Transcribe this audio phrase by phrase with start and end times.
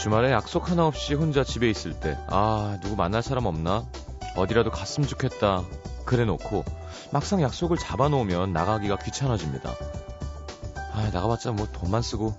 [0.00, 3.84] 주말에 약속 하나 없이 혼자 집에 있을 때, 아, 누구 만날 사람 없나?
[4.34, 5.62] 어디라도 갔으면 좋겠다.
[6.06, 6.64] 그래 놓고,
[7.12, 9.74] 막상 약속을 잡아놓으면 나가기가 귀찮아집니다.
[10.94, 12.34] 아, 나가봤자 뭐 돈만 쓰고,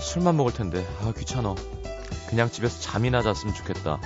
[0.00, 1.54] 술만 먹을 텐데, 아, 귀찮아.
[2.30, 4.00] 그냥 집에서 잠이나 잤으면 좋겠다.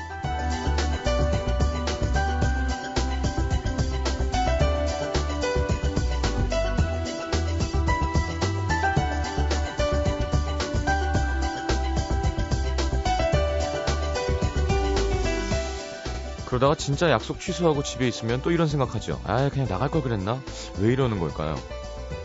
[16.66, 19.20] 그러다가 진짜 약속 취소하고 집에 있으면 또 이런 생각하죠.
[19.25, 20.41] 아, 그냥 나갈 걸 그랬나?
[20.79, 21.56] 왜 이러는 걸까요?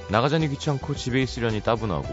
[0.10, 2.08] 나가자니 귀찮고 집에 있으려니 따분하고.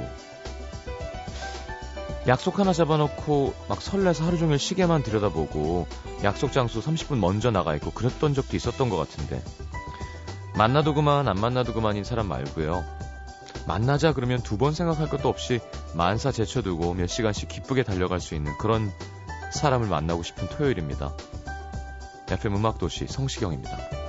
[2.27, 5.87] 약속 하나 잡아놓고 막 설레서 하루 종일 시계만 들여다보고
[6.23, 9.43] 약속 장소 30분 먼저 나가 있고 그랬던 적도 있었던 것 같은데.
[10.55, 12.85] 만나도 그만, 안 만나도 그만인 사람 말고요.
[13.67, 15.61] 만나자 그러면 두 번 생각할 것도 없이
[15.95, 18.93] 만사 제쳐두고 몇 시간씩 기쁘게 달려갈 수 있는 그런
[19.55, 21.15] 사람을 만나고 싶은 토요일입니다.
[22.31, 24.08] FM 음악도시 성시경입니다.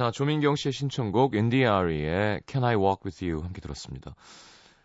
[0.00, 4.14] 자, 조민경 씨의 신청곡 NDRE의 Can I Walk With You 함께 들었습니다.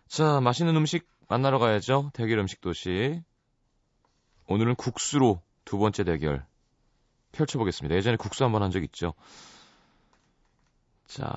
[0.09, 2.11] 자, 맛있는 음식 만나러 가야죠.
[2.13, 3.21] 대결 음식 도시.
[4.47, 6.45] 오늘은 국수로 두 번째 대결
[7.31, 7.95] 펼쳐보겠습니다.
[7.95, 9.13] 예전에 국수 한번 한 적 있죠.
[11.07, 11.33] 자,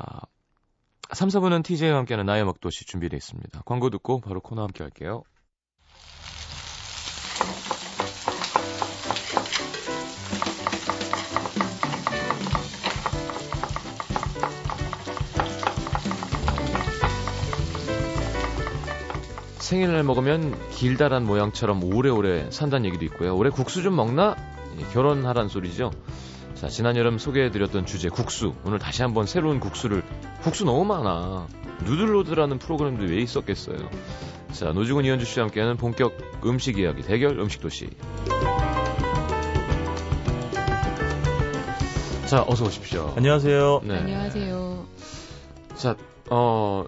[1.13, 3.63] 3, 4분은 TJ와 함께하는 나의 먹도시 준비되어 있습니다.
[3.65, 5.23] 광고 듣고 바로 코너 함께 할게요.
[19.69, 23.37] 생일날 먹으면 길다란 모양처럼 오래오래 산다는 얘기도 있고요.
[23.37, 24.35] 올해 국수 좀 먹나?
[24.81, 25.91] 예, 결혼하란 소리죠.
[26.55, 28.55] 자, 지난 여름 소개해드렸던 주제 국수.
[28.65, 30.03] 오늘 다시 한번 새로운 국수를
[30.41, 31.49] 국수 너무 많아.
[31.85, 33.91] 누들로드라는 프로그램도 왜 있었겠어요.
[34.53, 37.91] 자, 노지군 이현주 씨와 함께하는 본격 음식 이야기 대결 음식 도시.
[42.25, 43.13] 자, 어서 오십시오.
[43.19, 43.83] 안녕하세요.
[43.85, 43.99] 네.
[43.99, 44.87] 안녕하세요.
[45.75, 45.95] 자,
[46.31, 46.87] 어,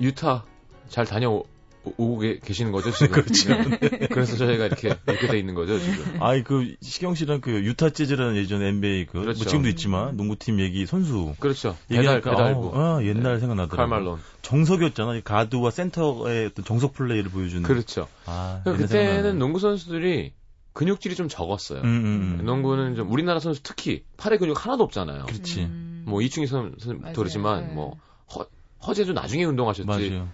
[0.00, 0.44] 유타
[0.88, 1.42] 잘 다녀
[1.84, 3.22] 오, 오고 계시는 거죠, 지금?
[3.22, 3.48] 그렇죠.
[3.54, 4.06] 네.
[4.10, 6.22] 그래서 저희가 이렇게, 이렇게 돼 있는 거죠, 지금.
[6.22, 9.38] 아이, 그, 시경 씨랑 그, 유타 재즈라는 예전 NBA 그, 뭐 그렇죠.
[9.38, 11.34] 뭐 지금도 있지만, 농구팀 얘기 선수.
[11.40, 11.76] 그렇죠.
[11.88, 12.72] 배달, 배달부.
[12.74, 13.40] 아, 아, 옛날 네.
[13.40, 13.76] 생각나더라고요.
[13.76, 14.20] 칼말론.
[14.42, 15.20] 정석이었잖아.
[15.20, 17.62] 가드와 센터의 어떤 정석 플레이를 보여주는.
[17.62, 18.08] 그렇죠.
[18.26, 20.32] 아, 그때는 농구 선수들이
[20.72, 21.80] 근육질이 좀 적었어요.
[21.80, 22.44] 음, 음, 음.
[22.44, 25.26] 농구는 좀, 우리나라 선수 특히, 팔에 근육 하나도 없잖아요.
[25.26, 25.62] 그렇지.
[25.62, 26.04] 음.
[26.06, 27.74] 뭐, 이충희 선수도 그렇지만, 네.
[27.74, 27.96] 뭐,
[28.34, 28.46] 허,
[28.86, 29.86] 허재도 나중에 운동하셨지.
[29.86, 30.28] 맞아요.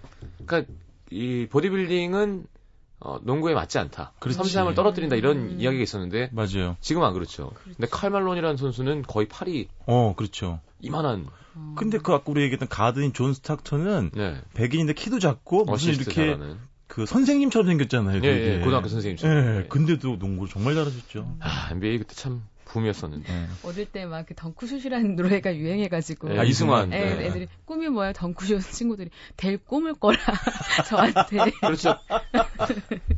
[0.45, 0.71] 그러니까
[1.11, 2.45] 이 보디빌딩은
[2.99, 4.13] 어, 농구에 맞지 않다.
[4.19, 5.57] 그래서 삼삼을 떨어뜨린다 이런 음.
[5.59, 6.77] 이야기가 있었는데 맞아요.
[6.81, 7.49] 지금 안 그렇죠.
[7.49, 7.63] 그렇죠.
[7.77, 10.59] 근데 칼 말론이라는 선수는 거의 팔이 어 그렇죠.
[10.81, 11.27] 이만한.
[11.55, 11.75] 음.
[11.75, 14.41] 근데 그 아까 우리 얘기했던 가드인 존 스탁턴은 네.
[14.55, 16.57] 백인인데 키도 작고 무슨 이렇게 잘하는.
[16.87, 18.21] 그 선생님처럼 생겼잖아요.
[18.23, 19.37] 예, 예, 고등학교 선생님처럼.
[19.37, 19.63] 예, 예.
[19.67, 21.35] 근데도 농구를 정말 잘하셨죠.
[21.41, 22.43] 아, NBA 그때 참
[22.77, 23.31] 붐이었었는데.
[23.33, 23.47] 네.
[23.63, 26.29] 어릴 때 막 그 덩크슛이라는 노래가 유행해가지고.
[26.29, 26.89] 네, 아, 이승환.
[26.89, 27.25] 네, 네.
[27.27, 30.17] 애들이 꿈이 뭐야 덩크슛 친구들이 될 꿈을 꿔라
[30.87, 31.51] 저한테.
[31.61, 31.95] 그렇죠.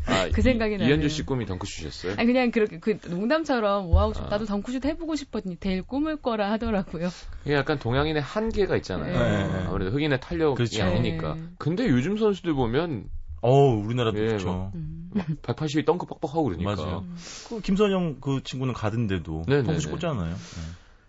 [0.06, 0.88] 아, 그 생각이 나요.
[0.88, 2.14] 이현주 씨 꿈이 덩크슛이었어요?
[2.18, 4.30] 아니 그냥 그렇게 그 농담처럼 뭐 하고 싶, 아.
[4.30, 7.10] 나도 덩크슛 해보고 싶었니 될 꿈을 꿔라 하더라고요.
[7.46, 9.18] 이게 약간 동양인의 한계가 있잖아요.
[9.18, 9.66] 네.
[9.68, 10.84] 아무래도 흑인의 탄력이 그렇죠.
[10.84, 11.36] 아니니까.
[11.36, 11.42] 네.
[11.58, 13.06] 근데 요즘 선수들 보면
[13.42, 14.72] 어, 우리나라도 예, 그렇죠.
[14.76, 15.10] 음.
[15.42, 16.76] 180이 덩크 뻑뻑하고 그러니까.
[16.76, 17.06] 맞아요.
[17.48, 20.34] 그 김선영 그 친구는 가든데도 덩크 꽂잖아요.
[20.34, 20.62] 네.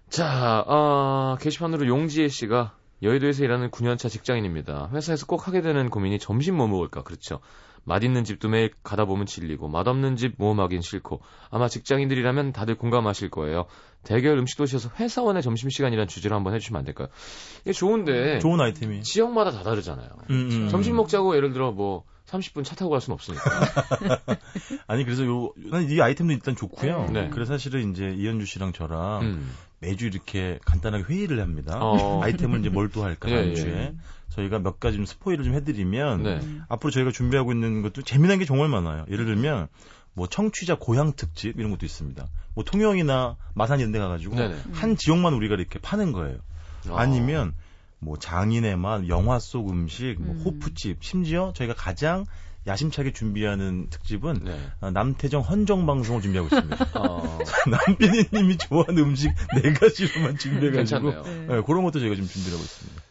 [0.08, 4.90] 자, 어, 게시판으로 용지혜 씨가 여의도에서 일하는 9년차 직장인입니다.
[4.92, 7.02] 회사에서 꼭 하게 되는 고민이 점심 뭐 먹을까?
[7.02, 7.40] 그렇죠.
[7.84, 13.66] 맛있는 집도 매일 가다 보면 질리고 맛없는 집 모험하긴 싫고 아마 직장인들이라면 다들 공감하실 거예요.
[14.02, 17.08] 대결 음식 도시에서 회사원의 점심시간이라는 주제로 한번 해주시면 안 될까요?
[17.62, 20.08] 이게 좋은데 좋은 아이템이 지역마다 다 다르잖아요.
[20.30, 20.68] 음, 음.
[20.68, 23.42] 점심 먹자고 예를 들어 뭐 30분 차 타고 갈 수는 없으니까.
[24.86, 25.52] 아니 그래서 요,
[25.88, 27.10] 이 아이템도 일단 좋고요.
[27.12, 27.28] 네.
[27.30, 29.52] 그래서 사실은 이제 이현주 씨랑 저랑 음.
[29.80, 31.78] 매주 이렇게 간단하게 회의를 합니다.
[31.80, 32.20] 어.
[32.24, 33.72] 아이템을 이제 뭘 또 할까 다음 예, 주에.
[33.72, 33.94] 예.
[34.30, 36.40] 저희가 몇 가지 좀 스포일을 좀 해드리면 네.
[36.68, 39.04] 앞으로 저희가 준비하고 있는 것도 재미난 게 정말 많아요.
[39.10, 39.66] 예를 들면
[40.14, 42.26] 뭐 청취자 고향 특집 이런 것도 있습니다.
[42.54, 44.56] 뭐 통영이나 마산 이런 데 가가지고 네네.
[44.72, 46.38] 한 지역만 우리가 이렇게 파는 거예요.
[46.88, 46.96] 어.
[46.96, 47.54] 아니면
[47.98, 50.42] 뭐 장인의 맛, 영화 속 음식, 뭐 음.
[50.44, 52.26] 호프집, 심지어 저희가 가장
[52.66, 54.58] 야심차게 준비하는 특집은 네.
[54.80, 56.90] 어, 남태정 헌정 방송을 준비하고 있습니다.
[57.00, 57.38] 어.
[57.68, 61.46] 남PD님이 좋아하는 음식 네 가지로만 준비해가지고 네.
[61.46, 63.02] 네, 그런 것도 저희가 좀 준비하고 있습니다.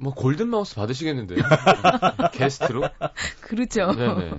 [0.00, 1.38] 뭐 골든 마우스 받으시겠는데요?
[2.32, 2.82] 게스트로?
[3.42, 3.92] 그렇죠.
[3.92, 4.32] 네네.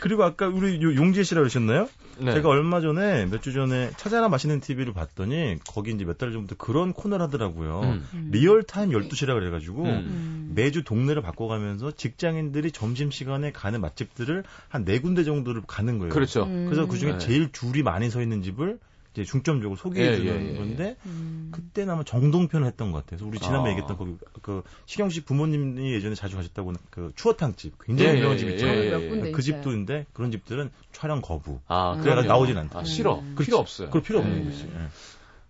[0.00, 1.88] 그리고 아까 우리 용재 씨라 그러셨나요?
[2.18, 2.32] 네.
[2.32, 6.56] 제가 얼마 전에 몇 주 전에 찾아라 맛있는 TV를 봤더니 거기 이제 몇 달 전부터
[6.56, 7.80] 그런 코너를 하더라고요.
[8.12, 8.28] 음.
[8.32, 10.50] real time 12시라 그래 가지고 음.
[10.54, 16.12] 매주 동네를 바꿔 가면서 직장인들이 점심 시간에 가는 맛집들을 한 네 군데 정도를 가는 거예요.
[16.12, 16.44] 그렇죠.
[16.44, 16.66] 음.
[16.66, 17.18] 그래서 그 중에 네.
[17.18, 18.78] 제일 줄이 많이 서 있는 집을
[19.12, 20.56] 이제 중점적으로 소개해 주는 예, 예, 예.
[20.56, 21.48] 건데 음.
[21.52, 23.26] 그때는 아마 정동편을 했던 것 같아요.
[23.26, 23.72] 우리 지난번에 아.
[23.72, 28.38] 얘기했던 거기 그 시경 씨 부모님이 예전에 자주 가셨다고 그 추어탕집 굉장히 예, 유명한 예,
[28.38, 29.26] 집 있잖아요.
[29.26, 31.60] 예, 그 집도인데 그런 집들은 촬영 거부.
[31.66, 32.80] 아, 그래가 나오진 않다.
[32.80, 33.18] 아, 싫어.
[33.20, 33.34] 음.
[33.38, 33.90] 필요 없어요.
[33.90, 34.70] 그럴 필요 없는 거지.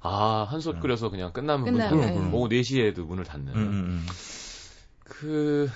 [0.01, 3.53] 아, 한솥 끓여서 그냥 끝나면 끝나면 문, 오후 4시에도 문을 닫는.
[3.53, 4.07] 음, 음, 음.
[5.03, 5.69] 그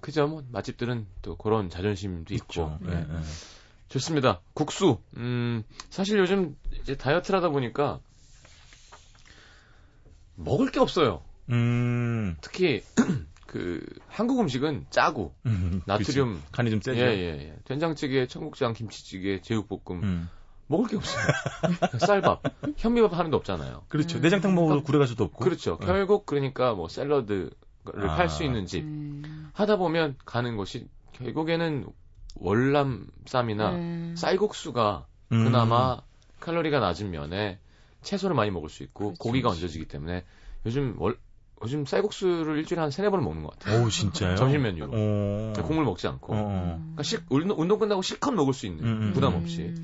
[0.00, 2.78] 그죠 뭐 맛집들은 또 그런 자존심도 있고.
[2.80, 3.20] 네, 네.
[3.88, 4.40] 좋습니다.
[4.54, 4.98] 국수.
[5.16, 8.00] 음, 사실 요즘 이제 다이어트를 하다 보니까
[10.34, 11.22] 먹을 게 없어요.
[11.50, 12.36] 음.
[12.40, 12.82] 특히
[13.46, 16.52] 그 한국 음식은 짜고 음, 나트륨 그치.
[16.52, 17.00] 간이 좀 세죠.
[17.00, 17.56] 예, 예, 예.
[17.64, 20.28] 된장찌개, 청국장, 김치찌개, 제육볶음 음.
[20.66, 21.24] 먹을 게 없어요.
[22.04, 22.42] 쌀밥,
[22.76, 23.84] 현미밥 하는 데 없잖아요.
[23.88, 24.18] 그렇죠.
[24.18, 24.22] 음.
[24.22, 25.44] 내장탕 먹으러 구례 갈 수도 없고.
[25.44, 25.78] 그렇죠.
[25.80, 25.86] 네.
[25.86, 27.50] 결국 그러니까 뭐 샐러드를
[27.94, 28.16] 아.
[28.16, 29.50] 팔수 있는 집 음.
[29.52, 31.86] 하다 보면 가는 곳이 결국에는
[32.38, 34.14] 월남쌈이나 음.
[34.16, 35.44] 쌀국수가 음.
[35.44, 36.00] 그나마
[36.40, 37.58] 칼로리가 낮은 면에
[38.02, 39.62] 채소를 많이 먹을 수 있고 그렇지, 고기가 그렇지.
[39.64, 40.24] 얹어지기 때문에
[40.64, 41.18] 요즘 월
[41.62, 43.82] 요즘 쌀국수를 일주일에 한 세네 번은 먹는 것 같아요.
[43.82, 44.36] 오, 진짜요?
[44.36, 44.92] 점심 메뉴로.
[44.92, 45.52] 오.
[45.62, 46.34] 국물 먹지 않고.
[46.34, 46.78] 어, 어.
[46.78, 49.12] 그러니까 실, 운동 끝나고 실컷 먹을 수 있는 음, 음.
[49.14, 49.74] 부담 없이.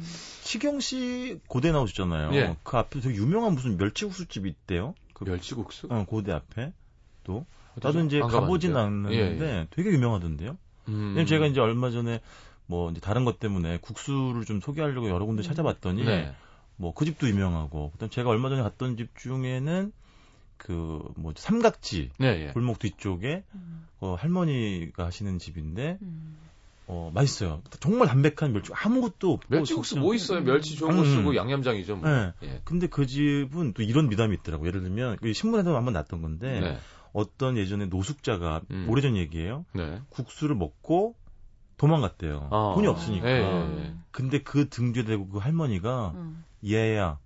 [0.43, 2.35] 시경 씨 고대 나오셨잖아요.
[2.35, 2.57] 예.
[2.63, 4.95] 그 앞에 되게 유명한 무슨 멸치국수집이 있대요.
[5.15, 5.89] 그 멸치국수?
[5.91, 6.75] 어, 고대 앞에
[7.25, 7.47] 또.
[7.81, 9.67] 나도 이제 가보진 않았는데 예, 예.
[9.71, 10.59] 되게 유명하던데요.
[10.89, 11.09] 음.
[11.11, 12.21] 왜냐면 제가 이제 얼마 전에
[12.67, 15.45] 뭐 이제 다른 것 때문에 국수를 좀 소개하려고 여러 군데 음.
[15.45, 16.35] 찾아봤더니 네.
[16.77, 19.93] 뭐그 집도 유명하고 그다음 제가 얼마 전에 갔던 집 중에는
[20.57, 22.53] 그 뭐 삼각지 네, 예.
[22.53, 23.87] 골목 뒤쪽에 음.
[24.01, 26.37] 어, 할머니가 하시는 집인데 음.
[26.87, 27.63] 어 맛있어요.
[27.81, 30.41] 정말 담백한 멸치 아무것도 없고 멸치국수 뭐 있어요?
[30.41, 31.37] 멸치 좋은 거 쓰고 음.
[31.37, 31.97] 양념장이죠.
[31.97, 32.09] 뭐.
[32.09, 32.33] 네.
[32.43, 32.61] 예.
[32.65, 34.67] 근데 그 집은 또 이런 미담이 있더라고.
[34.67, 36.79] 예를 들면 신문에도 한번 났던 건데 네.
[37.13, 38.87] 어떤 예전에 노숙자가 음.
[38.89, 39.65] 오래전 얘기예요.
[39.75, 40.01] 네.
[40.11, 41.15] 국수를 먹고
[41.77, 42.49] 도망갔대요.
[42.51, 42.73] 어.
[42.75, 43.29] 돈이 없으니까.
[43.29, 43.95] 예, 예, 예.
[44.11, 46.45] 근데 그 등 뒤에 대고 그 할머니가 음.
[46.67, 47.19] 얘야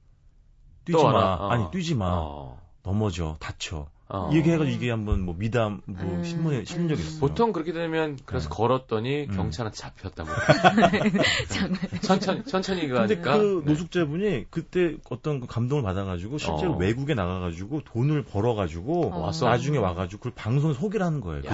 [0.85, 1.35] 뛰지 마.
[1.35, 1.49] 어.
[1.51, 2.07] 아니 뛰지 마.
[2.15, 2.61] 어.
[2.83, 3.89] 넘어져 다쳐.
[4.09, 4.31] 어.
[4.33, 6.23] 얘기해가지고 이게 한번 뭐 미담 뭐 음.
[6.23, 7.21] 신문에 실린 적이 있어요.
[7.21, 8.55] 보통 그렇게 되면 그래서 네.
[8.55, 9.37] 걸었더니 음.
[9.37, 10.31] 경찰한테 잡혔다고.
[12.03, 13.07] 천천히 천천히 가니까.
[13.07, 13.73] 근데 그 네.
[13.73, 16.77] 노숙자분이 그때 어떤 그 감동을 받아가지고 실제로 어.
[16.77, 19.31] 외국에 나가가지고 돈을 벌어가지고 어.
[19.41, 21.43] 나중에 와가지고 그걸 방송에 소개를 하는 거예요.
[21.43, 21.49] 그.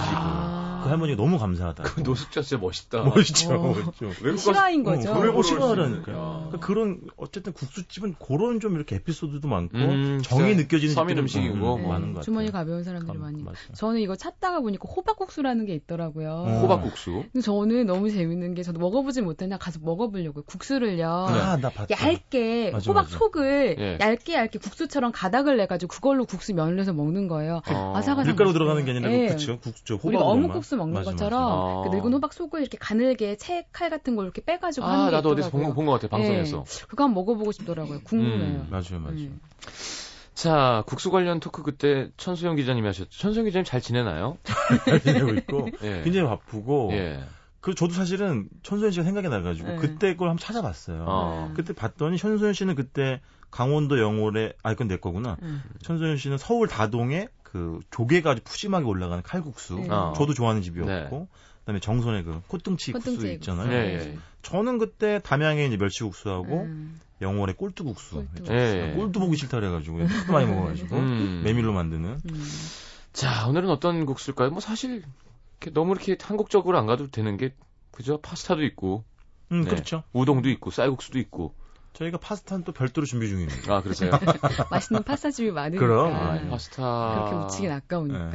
[0.83, 1.83] 그 할머니가 너무 감사하다.
[1.83, 3.03] 그 노숙자 진짜 멋있다.
[3.03, 3.53] 멋있죠.
[3.53, 3.73] 어.
[3.73, 4.37] 멋있죠.
[4.37, 5.13] 실화인 거죠.
[5.13, 6.49] 돈을 벌 실화라니까요.
[6.49, 11.87] 그러니까 그런 어쨌든 국수집은 그런 좀 이렇게 에피소드도 많고 음, 정이 느껴지는 서민 음식이고 네.
[11.87, 12.42] 많은 것 같아요.
[12.43, 13.41] 주머니 가벼운 사람들이 많이.
[13.41, 13.55] 맞아요.
[13.73, 16.45] 저는 이거 찾다가 보니까 호박국수라는 게 있더라고요.
[16.47, 16.61] 음.
[16.61, 17.23] 호박국수.
[17.31, 20.43] 근데 저는 너무 재밌는 게 저도 먹어보지 못했나 가서 먹어보려고요.
[20.43, 21.07] 국수를요.
[21.07, 21.87] 아, 나 봤다.
[21.89, 23.17] 얇게 맞아, 호박 맞아.
[23.17, 23.97] 속을 예.
[23.99, 27.61] 얇게 얇게 국수처럼 가닥을 내가지고 그걸로 국수 면을 해서 먹는 거예요.
[27.69, 27.93] 어.
[27.95, 28.27] 아삭아삭.
[28.27, 29.27] 밀가루 들어가는 게 아니라 네.
[29.27, 29.59] 그렇죠.
[29.59, 30.05] 국수 호박.
[30.07, 34.25] 우리가 어묵국수 먹는 맞아, 것처럼 그 늙은 호박 속을 이렇게 가늘게 채 칼 같은 걸
[34.25, 36.63] 이렇게 빼가지고 아, 하는 게 나도 어디서 본것 같아 방송에서.
[36.67, 36.85] 네.
[36.87, 38.01] 그거 한번 먹어보고 싶더라고요.
[38.03, 38.39] 궁금해요.
[38.43, 39.15] 음, 맞아요, 맞아요.
[39.17, 39.39] 음.
[40.33, 43.09] 자, 국수 관련 토크 그때 천수영 기자님이 하셨죠.
[43.09, 44.37] 천수영 기자님 잘 지내나요?
[44.85, 46.01] 잘 지내고 있고 예.
[46.03, 47.23] 굉장히 바쁘고 예.
[47.59, 49.75] 그 저도 사실은 천소연 씨가 생각이 나가지고 네.
[49.77, 51.05] 그때 걸 한번 찾아봤어요.
[51.07, 51.53] 어.
[51.55, 53.21] 그때 봤더니 천소연 씨는 그때
[53.51, 55.37] 강원도 영월에 아 이건 내 거구나.
[55.43, 55.63] 음.
[55.81, 59.75] 천소연 씨는 서울 다동에 그 조개가 아주 푸짐하게 올라가는 칼국수.
[59.75, 59.87] 네.
[59.89, 60.13] 어.
[60.17, 60.89] 저도 좋아하는 집이었고.
[60.91, 61.27] 네.
[61.63, 63.69] 그다음에 정선의 그 코뚱치 국수 있잖아요.
[63.69, 64.17] 네.
[64.41, 66.99] 저는 그때 담양에 이제 멸치국수하고 음.
[67.23, 68.15] 영월의 꼴뚜국수.
[68.15, 68.43] 꼴뚜.
[68.43, 68.93] 네.
[68.95, 71.41] 꼴뚜 보기 싫다 그래가지고 하도 많이 먹어가지고 음.
[71.43, 72.19] 메밀로 만드는.
[72.23, 72.43] 음.
[73.11, 74.51] 자 오늘은 어떤 국수일까요?
[74.51, 75.03] 뭐 사실
[75.73, 77.53] 너무 이렇게 한국적으로 안 가도 되는 게
[77.91, 78.19] 그죠?
[78.21, 79.03] 파스타도 있고.
[79.51, 79.69] 음 네.
[79.69, 80.03] 그렇죠.
[80.13, 81.55] 우동도 있고 쌀국수도 있고.
[81.93, 83.75] 저희가 파스타는 또 별도로 준비 중입니다.
[83.75, 84.09] 아, 그러세요?
[84.71, 85.85] 맛있는 파스타집이 많으니까.
[85.85, 86.13] 그럼.
[86.13, 87.13] 아, 파스타.
[87.13, 88.19] 그렇게 놓치긴 아까우니까.
[88.23, 88.29] 네.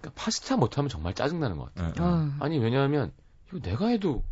[0.00, 1.92] 그러니까 파스타 못하면 정말 짜증 나는 것 같아요.
[1.94, 2.02] 네.
[2.02, 2.34] 어.
[2.40, 3.12] 아니, 왜냐하면,
[3.48, 4.22] 이거 내가 해도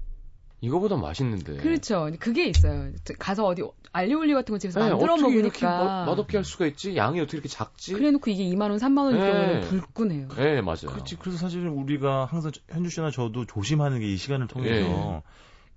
[0.65, 1.57] 이거보다 맛있는데.
[1.59, 2.11] 그렇죠.
[2.19, 2.91] 그게 있어요.
[3.19, 5.47] 가서 어디 알리올리 같은 거 집에서 네, 만들어 어떻게 먹으니까.
[5.47, 6.97] 이렇게 맛 없게 할 수가 있지?
[6.97, 7.93] 양이 어떻게 이렇게 작지?
[7.95, 9.33] 그래놓고 이게 2만 원, 3만 원일 네.
[9.33, 10.29] 경우는 불끈해요.
[10.37, 10.87] 네, 맞아요.
[10.89, 11.17] 그렇지.
[11.17, 15.23] 그래서 사실 우리가 항상 현주 씨나 저도 조심하는 게 이 시간을 통해서 네.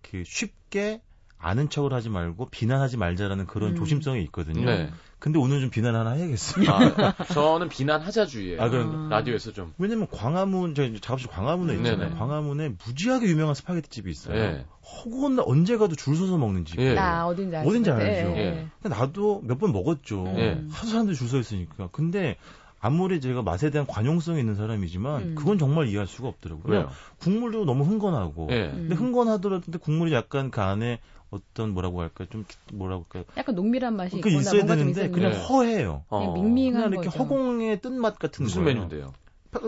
[0.10, 1.02] 그 쉽게
[1.40, 3.76] 아는 척을 하지 말고 비난하지 말자라는 그런 음.
[3.76, 4.66] 조심성이 있거든요.
[4.66, 4.90] 네.
[5.20, 6.66] 근데 오늘 좀 비난 하나 해야겠어요.
[6.70, 8.62] 아, 저는 비난하자주의예요.
[8.62, 9.74] 아, 그럼 라디오에서 좀.
[9.78, 11.78] 왜냐면 광화문 저희 작업실 광화문에 음.
[11.80, 12.10] 있잖아요.
[12.10, 12.20] 네네.
[12.20, 14.36] 광화문에 무지하게 유명한 스파게티 집이 있어요.
[14.36, 14.66] 네.
[14.82, 16.94] 허구한 언제 가도 줄 서서 먹는 집이에요.
[16.96, 17.70] 나 어딘지 알죠.
[17.70, 18.30] 어딘지 알죠.
[18.30, 18.68] 네.
[18.84, 20.24] 나도 몇 번 먹었죠.
[20.36, 20.64] 네.
[20.72, 21.90] 하도 사람들이 줄 서 있으니까.
[21.92, 22.38] 근데
[22.80, 25.36] 아무리 제가 맛에 대한 관용성이 있는 사람이지만 음.
[25.36, 26.72] 그건 정말 이해할 수가 없더라고요.
[26.72, 26.90] 왜요?
[27.20, 28.48] 국물도 너무 흥건하고.
[28.52, 28.70] 네.
[28.70, 31.00] 근데 흥건하더라도 국물이 약간 그 안에
[31.30, 36.04] 어떤 뭐라고 할까 좀 뭐라고 할까 약간 농밀한 맛이 그 있어야 되는데 그냥 허해요.
[36.10, 36.34] 어.
[36.34, 37.20] 밍밍한 그냥 이렇게 거죠.
[37.24, 38.74] 허공의 뜬맛 같은 무슨 거예요.
[38.74, 39.14] 메뉴인데요?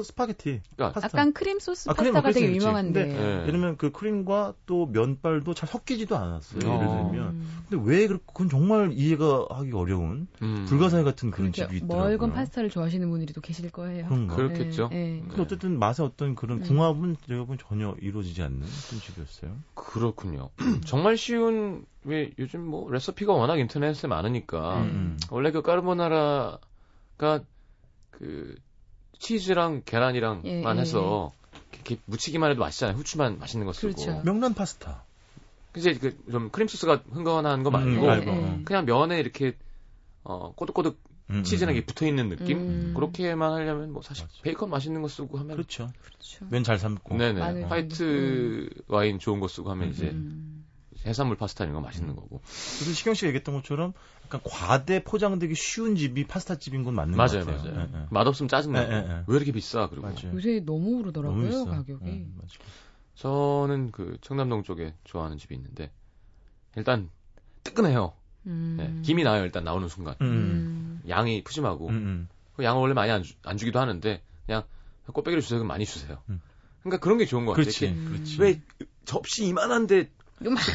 [0.04, 0.62] 스파게티.
[0.76, 3.06] 그러니까 약간 크림 소스 아, 파스타가 되게 유명한데.
[3.06, 3.44] 네.
[3.46, 6.60] 왜냐면 그 크림과 또 면발도 잘 섞이지도 않았어요.
[6.64, 6.76] 음.
[6.76, 7.28] 예를 들면.
[7.30, 7.64] 음.
[7.70, 10.66] 근데 왜 그건 정말 이해가 하기 어려운 음.
[10.68, 12.10] 불가사의 같은 그런 집이 있더라고요.
[12.10, 14.06] 멀건 파스타를 좋아하시는 분들이 또 계실 거예요.
[14.06, 14.36] 그런가?
[14.36, 14.90] 그렇겠죠.
[14.90, 15.22] 네.
[15.22, 15.24] 네.
[15.28, 16.64] 근데 어쨌든 맛의 어떤 그런 음.
[16.64, 19.58] 궁합은 제가 보면 전혀 이루어지지 않는 그런 집이었어요.
[19.74, 20.50] 그렇군요.
[20.86, 25.18] 정말 쉬운 왜 요즘 뭐 레시피가 워낙 인터넷에 많으니까 음.
[25.30, 26.60] 원래 그 까르보나라가
[28.12, 28.56] 그
[29.20, 31.32] 치즈랑 계란이랑만 예, 예, 해서
[31.74, 32.98] 이렇게 묻히기만 해도 맛있잖아요.
[32.98, 33.94] 후추만 맛있는 거 쓰고.
[33.94, 34.22] 그렇죠.
[34.24, 35.04] 명란 파스타.
[35.78, 39.56] 이제 그 좀 크림 소스가 흥건한 거 말고 음, 그냥 면에 이렇게
[40.24, 40.98] 어 꼬득꼬득
[41.30, 41.84] 음, 음 치즈랑 음.
[41.86, 42.94] 붙어 있는 느낌 음.
[42.96, 44.42] 그렇게만 하려면 뭐 사실 맞아.
[44.42, 45.92] 베이컨 맛있는 거 쓰고 하면 그렇죠.
[46.04, 46.46] 그렇죠.
[46.50, 50.16] 면 잘 삶고 네네 화이트 와인 좋은 거 쓰고 하면 이제
[51.06, 52.42] 해산물 파스타 이런 거 맛있는 거고.
[52.44, 53.94] 그래서 시경 씨가 얘기했던 것처럼
[54.30, 57.74] 약간 과대 포장되기 쉬운 집이 파스타 집인 건 맞는 맞아요, 것 같아요.
[57.74, 57.88] 맞아요.
[57.92, 58.06] 네, 네.
[58.12, 58.88] 맛없으면 짜증나.
[58.88, 59.90] 네, 네, 왜 이렇게 비싸?
[59.90, 60.34] 그리고 맞아요.
[60.36, 62.06] 요새 너무 오르더라고요 너무 가격이.
[62.06, 62.28] 네,
[63.16, 65.92] 저는 그 청담동 쪽에 좋아하는 집이 있는데
[66.76, 67.10] 일단
[67.64, 68.14] 뜨끈해요.
[68.46, 68.76] 음.
[68.78, 70.16] 네, 김이 나요 일단 나오는 순간.
[70.22, 70.28] 음.
[70.28, 71.02] 음.
[71.10, 72.30] 양이 푸짐하고 음, 음.
[72.56, 74.64] 그 양을 원래 많이 안, 주, 안 주기도 하는데 그냥
[75.12, 76.22] 꽃배기를 주세요 그럼 많이 주세요.
[76.30, 76.40] 음.
[76.84, 77.64] 그러니까 그런 게 좋은 것 같아요.
[77.64, 78.42] 그렇지, 그렇지.
[78.42, 78.62] 왜
[79.06, 80.12] 접시 이만한데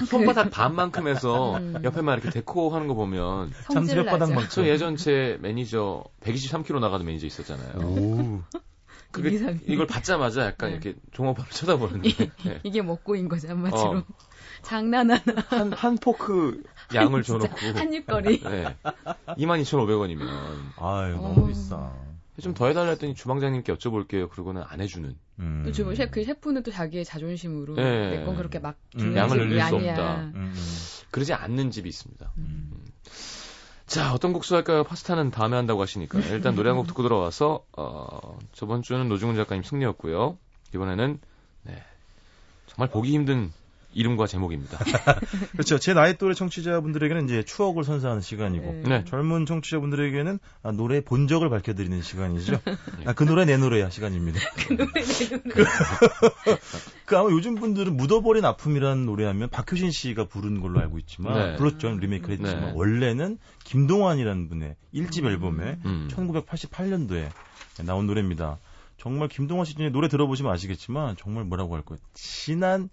[0.07, 1.75] 손바닥 반만큼 해서 음.
[1.83, 4.51] 옆에만 이렇게 deco하는 거 보면 참새 혓바닥만큼.
[4.51, 7.79] 저 예전 제 매니저 123kg 나가던 매니저 있었잖아요.
[7.79, 8.43] 오.
[9.11, 10.77] 그게 이걸 받자마자 약간 네.
[10.77, 12.11] 이렇게 종업원을 쳐다보는데
[12.45, 12.61] 네.
[12.65, 13.99] 이게 뭐고인 거지 한마디로.
[13.99, 14.05] 어.
[14.63, 15.21] 장난하나.
[15.49, 17.55] 한, 한 포크 양을 줘놓고.
[17.77, 18.41] 한입거리.
[18.43, 18.77] 네.
[19.27, 20.27] 22,500원이면.
[20.79, 21.47] 아유, 너무 어.
[21.47, 21.93] 비싸.
[22.43, 24.29] 좀 더 해달라 했더니 주방장님께 여쭤볼게요.
[24.29, 25.17] 그러고는 안 해주는.
[25.41, 25.63] 음.
[25.65, 28.19] 또 주부 셰프, 그 셰프는 또 자기의 자존심으로 네.
[28.19, 29.17] 내건 그렇게 막 음.
[29.17, 30.17] 양을 늘릴 수 없다.
[30.21, 30.55] 음, 음.
[31.11, 32.33] 그러지 않는 집이 있습니다.
[32.39, 32.71] 음.
[32.73, 32.85] 음.
[33.87, 34.83] 자, 어떤 국수 할까요?
[34.85, 36.19] 파스타는 다음에 한다고 하시니까.
[36.31, 40.39] 일단 노래 한 곡 듣고 들어와서, 어, 저번 주는 노중훈 작가님 승리였고요.
[40.75, 41.21] 이번에는,
[41.65, 41.83] 네.
[42.67, 43.53] 정말 보기 힘든
[43.95, 44.79] 이름과 제목입니다.
[45.53, 45.79] 그렇죠.
[45.79, 48.83] 제 나이 또래 청취자분들에게는 이제 추억을 선사하는 시간이고 네.
[48.83, 49.05] 네.
[49.05, 52.61] 젊은 청취자분들에게는 아, 노래 본 적을 밝혀드리는 시간이죠.
[52.65, 53.05] 네.
[53.07, 54.41] 아, 그 노래 내 노래야 시간입니다.
[54.69, 55.71] 그 노래 내 노래.
[57.07, 61.57] 그 아마 요즘 분들은 묻어버린 아픔이라는 노래하면 박효신 씨가 부른 걸로 알고 있지만 네.
[61.57, 62.73] 불렀죠 리메이크 했지만 네.
[62.75, 66.09] 원래는 김동완이라는 분의 1집 앨범에 음.
[66.11, 67.29] 1988년도에
[67.85, 68.59] 나온 노래입니다.
[68.97, 71.99] 정말 김동완 씨 중에 노래 들어보시면 아시겠지만 정말 뭐라고 할까요?
[72.15, 72.89] 진한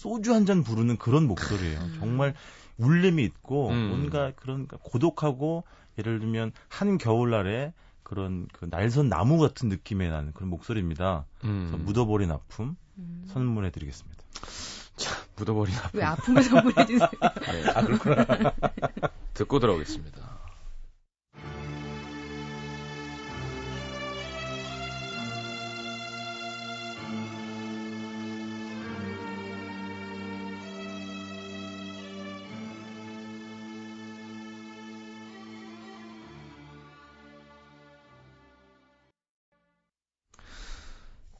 [0.00, 1.78] 소주 한 잔 부르는 그런 목소리예요.
[1.78, 1.96] 음.
[1.98, 2.32] 정말
[2.78, 3.88] 울림이 있고 음.
[3.90, 5.64] 뭔가 그런 고독하고
[5.98, 11.26] 예를 들면 한 겨울날에 그런 그 날선 나무 같은 느낌의 나는 그런 목소리입니다.
[11.44, 11.82] 음.
[11.84, 13.24] 묻어버린 아픔 음.
[13.28, 14.22] 선물해드리겠습니다.
[14.96, 16.00] 자, 묻어버린 아픔.
[16.00, 17.10] 왜 아픔을 선물해주세요?
[17.52, 18.24] 네, 아, 그렇구나.
[19.34, 20.39] 듣고 들어오겠습니다.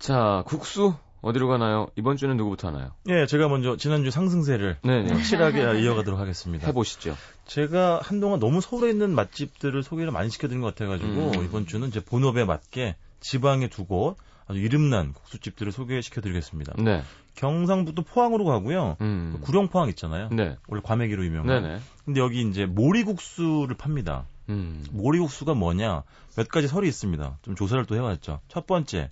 [0.00, 1.88] 자, 국수 어디로 가나요?
[1.94, 2.92] 이번 주는 누구부터 하나요?
[3.10, 5.12] 예, 제가 먼저 지난주 상승세를 네네.
[5.12, 6.66] 확실하게 이어가도록 하겠습니다.
[6.66, 7.14] 해보시죠.
[7.44, 11.44] 제가 한동안 너무 서울에 있는 맛집들을 소개를 많이 시켜드린 것 같아가지고 음.
[11.44, 14.16] 이번 주는 제 본업에 맞게 지방에 두곳
[14.46, 16.74] 아주 이름난 국수집들을 소개시켜드리겠습니다.
[16.78, 17.02] 네.
[17.34, 18.96] 경상북도 포항으로 가고요.
[19.02, 19.34] 음.
[19.36, 20.30] 그 구룡 포항 있잖아요.
[20.32, 20.56] 네.
[20.66, 21.62] 원래 과메기로 유명한.
[21.62, 21.78] 네네.
[22.06, 24.24] 근데 여기 이제 모리국수를 팝니다.
[24.48, 24.82] 음.
[24.92, 26.02] 모리국수가 뭐냐?
[26.36, 27.38] 몇 가지 설이 있습니다.
[27.42, 28.40] 좀 조사를 또 해왔죠.
[28.48, 29.10] 첫 번째,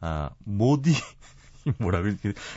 [0.00, 0.92] 아, 모디,
[1.78, 2.08] 뭐라고,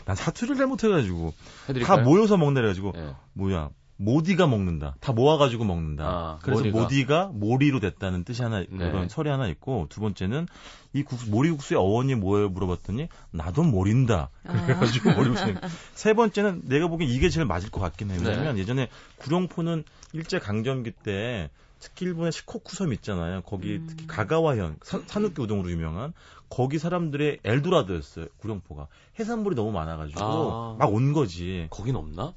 [0.06, 1.34] 난 사투리를 잘못해가지고.
[1.70, 1.98] 해드릴까요?
[1.98, 3.14] 다 모여서 먹는다 그래가지고, 네.
[3.34, 4.96] 뭐야, 모디가 먹는다.
[5.00, 6.04] 다 모아가지고 먹는다.
[6.06, 6.82] 아, 그래서 모디가.
[6.82, 8.68] 모디가 모리로 됐다는 뜻이 하나, 네.
[8.70, 10.48] 그런 설이 하나 있고, 두 번째는
[10.94, 12.50] 이 국수, 모리국수의 어원이 뭐예요?
[12.50, 14.30] 물어봤더니, 나도 모린다.
[14.44, 14.66] 아.
[14.66, 15.16] 그래가지고 아.
[15.16, 15.54] 모리국수.
[15.94, 18.20] 세 번째는 내가 보기엔 이게 제일 맞을 것 같긴 해요.
[18.24, 18.62] 왜냐면 네.
[18.62, 19.84] 예전에 구룡포는
[20.14, 23.42] 일제강점기 때 특히 일본의 시코쿠섬 있잖아요.
[23.42, 23.88] 거기 음.
[23.90, 26.14] 특히 가가와현 산욱기 우동으로 유명한
[26.52, 28.28] 거기 사람들의 엘도라도였어요.
[28.38, 30.76] 구룡포가 해산물이 너무 많아가지고 아.
[30.78, 31.68] 막온 거지.
[31.72, 32.34] 거긴 없나?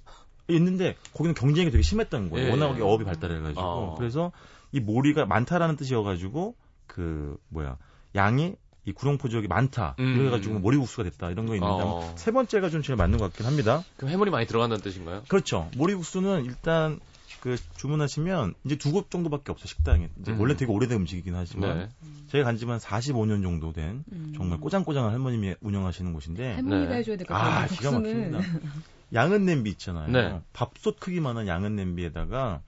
[0.49, 2.47] 있는데 거기는 경쟁이 되게 심했던 거예요.
[2.47, 2.50] 예.
[2.50, 3.94] 워낙에 어업이 발달해가지고 어.
[3.99, 4.30] 그래서
[4.73, 6.54] 이 모리가 많다라는 뜻이어가지고
[6.87, 7.76] 그 뭐야
[8.14, 8.54] 양이
[8.85, 9.97] 이 구룡포 지역이 많다.
[9.99, 10.16] 음.
[10.16, 11.30] 그래가지고 모리국수가 됐다.
[11.30, 12.12] 이런 거 있는데 어.
[12.16, 13.83] 세 번째가 좀 제일 맞는 것 같긴 합니다.
[13.97, 15.23] 그럼 해물이 많이 들어간다는 뜻인가요?
[15.28, 15.68] 그렇죠.
[15.76, 17.00] 모리국수는 일단
[17.44, 20.08] 그 주문하시면 이제 두곳 정도밖에 없어 식당에.
[20.18, 20.40] 이제 음.
[20.40, 21.88] 원래 되게 오래된 음식이긴 하지만 네.
[22.28, 24.32] 제가 간 지만 45년 정도 된 음.
[24.34, 26.98] 정말 꼬장꼬장한 할머님이 운영하시는 곳인데 할머니가 네.
[27.00, 27.64] 해줘야 될 것 같아요.
[27.64, 28.38] 아, 기가 막힙니다.
[29.12, 30.08] 양은 냄비 있잖아요.
[30.10, 30.40] 네.
[30.54, 32.62] 밥솥 크기만한 양은 냄비에다가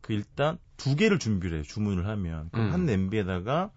[0.00, 1.64] 그 일단 두 개를 준비를 해요.
[1.68, 2.72] 주문을 하면 그 음.
[2.72, 3.70] 한 냄비에다가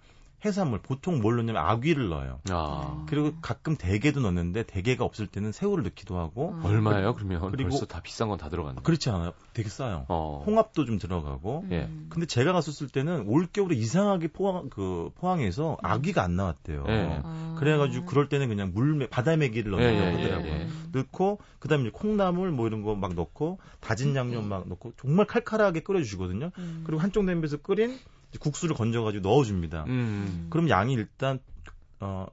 [0.47, 2.39] 해산물 보통 뭘 넣냐면 아귀를 넣어요.
[2.49, 3.05] 아.
[3.07, 6.55] 그리고 가끔 대게도 넣는데 대게가 없을 때는 새우를 넣기도 하고.
[6.61, 6.67] 아.
[6.67, 7.13] 얼마예요?
[7.13, 8.81] 그러면 그리고 벌써 다 비싼 건 다 들어갔네.
[8.83, 9.33] 그렇지 않아요.
[9.53, 10.05] 되게 싸요.
[10.09, 10.43] 어.
[10.45, 11.61] 홍합도 좀 들어가고.
[11.65, 11.71] 음.
[11.71, 11.89] 예.
[12.09, 15.77] 근데 제가 갔었을 때는 올 겨울에 이상하게 포항 그 포항에서 음.
[15.81, 16.85] 아귀가 안 나왔대요.
[16.87, 17.21] 예.
[17.23, 17.55] 아.
[17.59, 20.51] 그래가지고 그럴 때는 그냥 물 바다메기를 넣는 예, 예, 하더라고요.
[20.51, 20.67] 예, 예.
[20.91, 26.51] 넣고 그다음에 콩나물 뭐 이런 거 막 넣고 다진 양념 막 넣고 정말 칼칼하게 끓여주시거든요.
[26.57, 26.83] 음.
[26.85, 27.97] 그리고 한쪽 냄비에서 끓인
[28.39, 29.85] 국수를 건져가지고 넣어줍니다.
[29.87, 30.47] 음.
[30.49, 31.39] 그럼 양이 일단
[31.99, 32.27] 어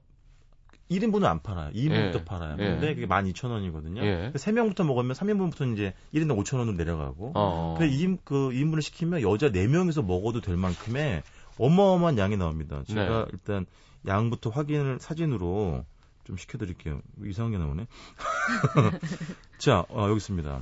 [0.90, 1.72] 1인분은 안 팔아요.
[1.72, 2.24] 2인분부터 예.
[2.24, 2.56] 팔아요.
[2.58, 2.64] 예.
[2.64, 4.02] 근데 그게 12,000원이거든요.
[4.02, 4.32] 예.
[4.34, 7.32] 3명부터 먹으면 3인분부터 이제 1인당 5,000원으로 내려가고.
[7.34, 7.76] 어.
[7.78, 11.22] 근데 2인, 그 2인분을 시키면 여자 4명이서 먹어도 될 만큼의
[11.58, 12.82] 어마어마한 양이 나옵니다.
[12.86, 13.30] 제가 네.
[13.32, 13.66] 일단
[14.06, 15.84] 양부터 확인을 사진으로
[16.24, 17.00] 좀 시켜드릴게요.
[17.24, 17.86] 이상하게 나오네.
[19.58, 20.60] 자, 어, 여기 있습니다.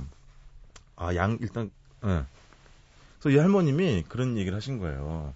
[0.95, 1.71] 아, 양, 일단,
[2.05, 2.23] 예.
[3.23, 3.29] 네.
[3.29, 5.33] 그래서 이 할머님이 그런 얘기를 하신 거예요.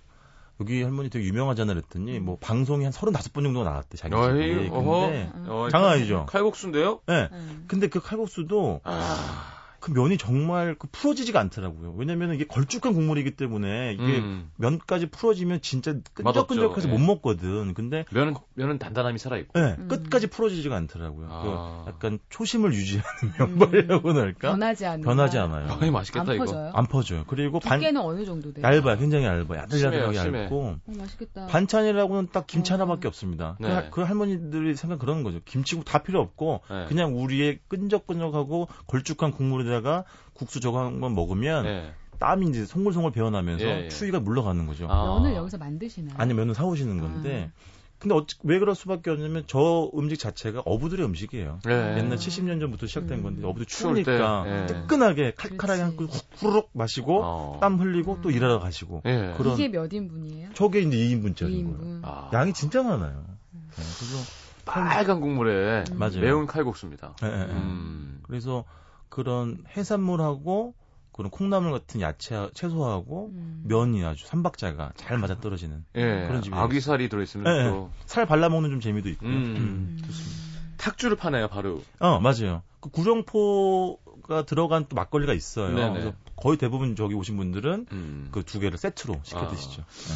[0.59, 4.69] 여기 할머니 되게 유명하잖아 그랬더니 뭐 방송이 한 35번 정도 나왔대 자기 집이.
[4.69, 5.31] 근데
[5.71, 6.25] 장난 아니죠.
[6.27, 6.99] 칼국수인데요?
[7.05, 7.29] 네.
[7.31, 7.65] 음.
[7.67, 9.56] 근데 그 칼국수도 아...
[9.79, 11.93] 그 면이 정말 그 풀어지지가 않더라고요.
[11.97, 14.51] 왜냐면 이게 걸쭉한 국물이기 때문에 이게 음.
[14.57, 16.91] 면까지 풀어지면 진짜 끈적끈적해서 예.
[16.91, 17.73] 못 먹거든.
[17.73, 19.59] 근데 면은 면은 단단함이 살아 있고.
[19.59, 19.87] 네, 음.
[19.87, 21.27] 끝까지 풀어지지가 않더라고요.
[21.29, 21.83] 아.
[21.83, 24.17] 그 약간 초심을 유지하는 면발이라고 음.
[24.17, 24.51] 할까?
[24.51, 25.03] 변하지 않아요.
[25.03, 25.67] 변하지 않아요.
[25.69, 26.45] 아, 맛있겠다 안 이거.
[26.45, 26.71] 퍼져요?
[26.73, 27.23] 안 퍼져요.
[27.27, 28.65] 그리고 반 두께는 어느 정도 돼요?
[28.65, 28.97] 얇아요.
[28.97, 29.47] 굉장히 얇아요.
[29.57, 30.65] 야들야들하게 얇고.
[30.65, 31.47] 어, 맛있겠다.
[31.47, 32.75] 반찬이라고는 딱 김치 어.
[32.75, 33.57] 하나밖에 없습니다.
[33.57, 33.83] 그 네.
[33.85, 35.39] 그, 그, 할머니들이 생각 그런 거죠.
[35.45, 36.85] 김치국 다 필요 없고 네.
[36.87, 40.03] 그냥 우리의 끈적끈적하고 걸쭉한 국물 에다가
[40.33, 41.93] 국수 저거 한 번 먹으면 네.
[42.19, 43.89] 땀이 이제 송골송골 배어나면서 예, 예.
[43.89, 44.87] 추위가 물러가는 거죠.
[44.89, 45.05] 아.
[45.19, 46.15] 면을 여기서 만드시나요?
[46.17, 47.51] 아니 면을 사오시는 건데.
[47.53, 47.77] 아.
[47.99, 51.59] 근데 어찌, 왜 그럴 수밖에 없냐면 저 음식 자체가 어부들의 음식이에요.
[51.65, 51.97] 네.
[51.97, 53.23] 옛날 70년 전부터 시작된 음.
[53.23, 54.65] 건데 어부들 추우니까 네.
[54.67, 57.57] 뜨끈하게 칼칼하게 한 그릇 후루룩 마시고 어.
[57.59, 58.21] 땀 흘리고 음.
[58.21, 59.01] 또 일하러 가시고.
[59.03, 59.33] 네.
[59.37, 60.49] 그런 이게 몇 인분이에요?
[60.53, 61.77] 저게 이제 2인분짜리인 2인분.
[61.79, 61.99] 거예요.
[62.03, 62.29] 아.
[62.33, 63.25] 양이 진짜 많아요.
[63.55, 63.67] 음.
[63.71, 64.31] 네, 그래서
[64.65, 65.99] 빨간 국물에 음.
[66.21, 67.15] 매운 칼국수입니다.
[67.23, 68.19] 음.
[68.27, 68.63] 그래서
[69.09, 70.73] 그런 해산물하고
[71.11, 73.63] 그런 콩나물 같은 야채, 채소하고 음.
[73.65, 77.89] 면이 아주 삼박자가 잘 맞아 떨어지는 예, 그런 집이 아귀살이 들어있으면 예, 또.
[78.05, 79.25] 살 발라 먹는 좀 재미도 있고.
[79.25, 79.31] 음.
[79.33, 79.97] 음.
[80.05, 80.47] 좋습니다.
[80.77, 81.81] 탁주를 파네요, 바로.
[81.99, 82.61] 어, 맞아요.
[82.79, 85.75] 그 구룡포가 들어간 또 막걸리가 있어요.
[85.75, 85.89] 네네.
[85.91, 88.29] 그래서 거의 대부분 저기 오신 분들은 음.
[88.31, 89.47] 그두 개를 세트로 시켜 아.
[89.47, 89.81] 드시죠.
[89.81, 90.13] 네.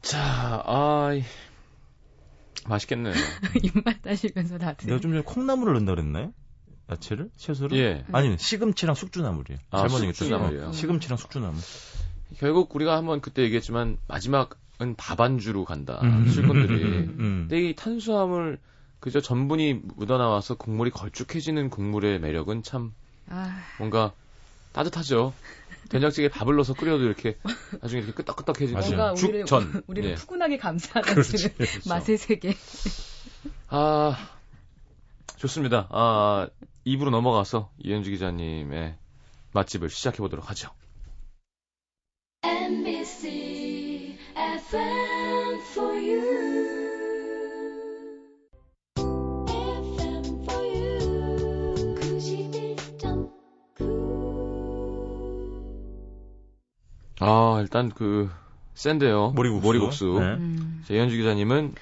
[0.00, 1.10] 자, 아,
[2.66, 3.12] 맛있겠네요.
[3.62, 4.86] 입맛 따시면서 다들.
[4.86, 6.32] 내가 좀 전에 콩나물을 넣는다 그랬나요?
[6.90, 7.30] 야채를?
[7.36, 7.76] 채소를?
[7.78, 8.04] 예.
[8.12, 9.58] 아니, 시금치랑 숙주나물이에요.
[9.70, 10.72] 아, 잘못 얘기했죠.
[10.72, 11.60] 시금치랑 숙주나물.
[12.38, 16.00] 결국 우리가 한번 그때 얘기했지만 마지막은 밥안주로 간다.
[16.02, 16.28] 음.
[16.28, 16.84] 실컷들이.
[16.84, 17.46] 음.
[17.48, 18.58] 근데 이 탄수화물
[19.00, 22.92] 그저 전분이 묻어나와서 국물이 걸쭉해지는 국물의 매력은 참
[23.28, 23.60] 아...
[23.78, 24.12] 뭔가
[24.72, 25.32] 따뜻하죠.
[25.88, 27.38] 된장찌개 밥을 넣어서 끓여도 이렇게
[27.80, 29.82] 나중에 이렇게 끄떡끄떡해지는 죽전.
[29.86, 30.14] 우리를 예.
[30.16, 31.14] 푸근하게 감싸는
[31.88, 32.54] 맛의 세계.
[33.68, 34.37] 아
[35.38, 35.86] 좋습니다.
[35.90, 36.48] 아
[36.86, 38.96] 2부로 넘어가서 이현주 기자님의
[39.52, 40.70] 맛집을 시작해 보도록 하죠.
[42.42, 46.48] MBC FM for you.
[57.20, 58.30] 아, 일단 그
[58.74, 59.32] 센데요.
[59.32, 59.66] 머리국수.
[59.66, 60.04] 머리국수.
[60.20, 60.34] 네.
[60.34, 60.84] 음.
[60.88, 61.74] 이현주 기자님은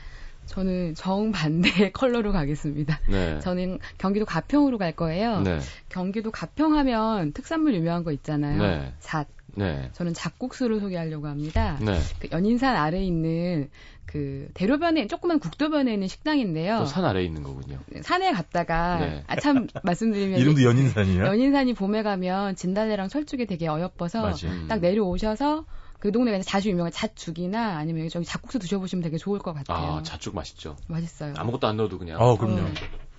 [0.46, 3.00] 저는 정반대의 컬러로 가겠습니다.
[3.09, 3.40] 네.
[3.40, 5.40] 저는 경기도 가평으로 갈 거예요.
[5.40, 5.59] 네.
[5.88, 8.62] 경기도 가평하면 특산물 유명한 거 있잖아요.
[8.62, 8.92] 네.
[9.00, 9.26] 잣.
[9.54, 9.90] 네.
[9.94, 11.78] 저는 잣국수를 소개하려고 합니다.
[11.80, 11.98] 네.
[12.20, 13.70] 그 연인산 아래에 있는
[14.04, 16.85] 그 대로변에 조그만 국도변에 있는 식당인데요.
[16.85, 17.78] 산 아래에 있는 거군요.
[18.02, 19.24] 산에 갔다가 네.
[19.26, 21.26] 아참 말씀드리면 이름도 연인산이야.
[21.26, 24.48] 연인산이 봄에 가면 진달래랑 철쭉이 되게 어여뻐서 맞아.
[24.68, 25.64] 딱 내려오셔서
[25.98, 29.96] 그 동네가 아주 유명한 잣죽이나 아니면 저기 잣국수 드셔보시면 되게 좋을 것 같아요.
[29.96, 30.76] 아, 잣죽 맛있죠.
[30.87, 31.35] 맛있어요.
[31.37, 32.20] 아무것도 안 넣어도 그냥.
[32.20, 32.62] 어, 그럼요.
[32.62, 32.72] 어.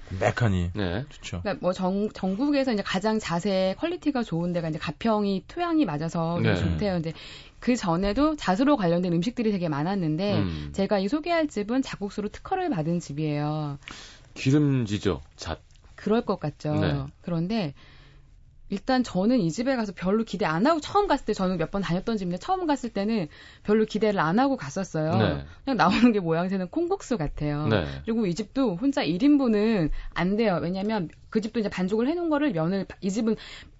[0.09, 0.71] 맥하니.
[0.73, 1.05] 네.
[1.09, 1.41] 좋죠.
[1.41, 6.55] 그러니까 뭐 전, 전국에서 이제 가장 잣의 quality가 좋은 데가 이제 가평이 토양이 맞아서 네.
[6.55, 6.93] 좋대요.
[6.93, 7.13] 근데
[7.59, 10.69] 그 전에도 잣으로 관련된 음식들이 되게 많았는데 음.
[10.73, 13.79] 제가 이 소개할 집은 잣국수로 특허를 받은 집이에요.
[14.33, 15.59] 기름지죠, 잣.
[15.95, 16.73] 그럴 것 같죠.
[16.73, 17.03] 네.
[17.21, 17.73] 그런데
[18.69, 21.81] 일단 저는 이 집에 가서 별로 기대 안 하고 처음 갔을 때 저는 몇 번
[21.81, 23.27] 다녔던 집인데 처음 갔을 때는
[23.63, 25.11] 별로 기대를 안 하고 갔었어요.
[25.17, 25.45] 네.
[25.65, 27.67] 그냥 나오는 게 모양새는 콩국수 같아요.
[27.67, 27.85] 네.
[28.05, 30.59] 그리고 이 집도 혼자 1인분은 안 돼요.
[30.61, 33.35] 왜냐면 그 집도 이제 반죽을 해놓은 거를 면을 이 집은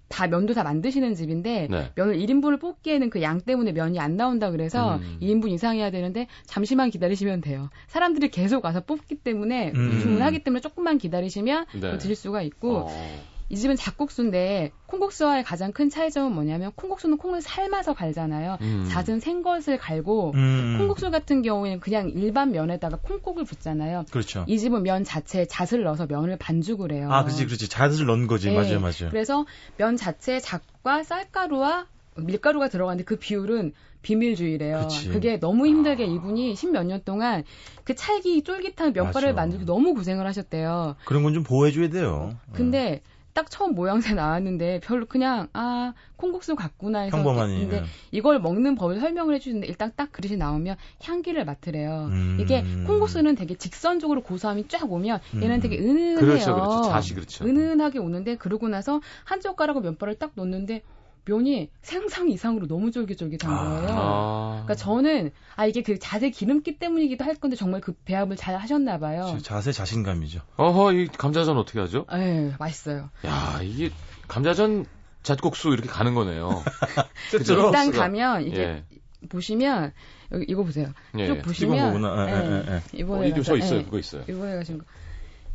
[0.08, 1.92] 다 면도 다 만드시는 집인데 네.
[1.94, 5.18] 면을 1인분을 뽑기에는 그 양 때문에 면이 안 나온다 그래서 음.
[5.20, 7.68] 2인분 이상 해야 되는데 잠시만 기다리시면 돼요.
[7.88, 10.00] 사람들이 계속 와서 뽑기 때문에 음.
[10.00, 11.98] 주문하기 때문에 조금만 기다리시면 네.
[11.98, 13.28] 드실 수가 있고 어.
[13.50, 18.58] 이 집은 잡국수인데 콩국수와의 가장 큰 차이점은 뭐냐면 콩국수는 콩을 삶아서 갈잖아요.
[18.60, 18.86] 음.
[18.90, 20.76] 잣은 생것을 갈고 음.
[20.78, 24.04] 콩국수 같은 경우에는 그냥 일반 면에다가 콩국을 붓잖아요.
[24.10, 24.44] 그렇죠.
[24.46, 27.08] 이 집은 면 자체에 잣을 넣어서 면을 반죽을 해요.
[27.10, 27.68] 아, 그렇지, 그렇지.
[27.68, 28.50] 잣을 넣은 거지.
[28.50, 28.56] 네.
[28.56, 29.10] 맞아요, 맞아요.
[29.10, 34.80] 그래서 면 자체에 잣과 쌀가루와 밀가루가 들어가는데 그 비율은 비밀주의래요.
[34.82, 35.08] 그치.
[35.08, 36.06] 그게 너무 힘들게 아.
[36.06, 37.44] 이분이 십몇 년 동안
[37.84, 40.96] 그 찰기 쫄깃한 면발을 만들기 너무 고생을 하셨대요.
[41.04, 42.36] 그런 건 좀 보호해줘야 돼요.
[42.52, 43.17] 근데 음.
[43.38, 47.86] 딱 처음 모양새 나왔는데 별로 그냥 아 콩국수 같구나 해서 평범하니, 근데 네.
[48.10, 50.74] 이걸 먹는 법을 설명을 해주는데 일단 딱 그릇이 나오면
[51.04, 52.08] 향기를 맡으래요.
[52.10, 52.38] 음.
[52.40, 55.60] 이게 콩국수는 되게 직선적으로 고소함이 쫙 오면 얘는 음.
[55.60, 56.16] 되게 은은해요.
[56.18, 56.82] 그렇죠, 그렇죠.
[56.88, 57.44] 자시 그렇죠.
[57.44, 60.82] 은은하게 오는데 그러고 나서 한 젓가락을 면발을 딱 놓는데
[61.28, 63.64] 면이 생상 이상으로 너무 쫄깃쫄깃한 아.
[63.68, 63.88] 거예요.
[63.90, 64.50] 아.
[64.64, 68.98] 그러니까 저는 아 이게 그 자세 기름기 때문이기도 할 건데 정말 그 배합을 잘 하셨나
[68.98, 69.36] 봐요.
[69.42, 70.40] 자세 자신감이죠.
[70.56, 72.06] 어허 이 감자전 어떻게 하죠?
[72.10, 73.10] 네 맛있어요.
[73.26, 73.90] 야 이게
[74.26, 74.86] 감자전
[75.22, 76.62] 잣국수 이렇게 가는 거네요.
[77.32, 78.84] 일단 가면 이게 예.
[79.28, 79.92] 보시면
[80.32, 80.92] 여기 이거 보세요.
[81.18, 81.26] 예.
[81.26, 82.82] 쭉 보시면 예, 예, 예.
[82.98, 83.84] 이번에 어, 저 있어요.
[83.84, 84.22] 그거 있어요.
[84.28, 84.84] 이번에 가신 거.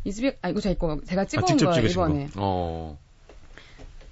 [0.03, 2.25] 이 집에 아 이거 제 거 제가 찍어온 아, 거예요 이번에.
[2.27, 2.31] 거.
[2.38, 2.99] 어.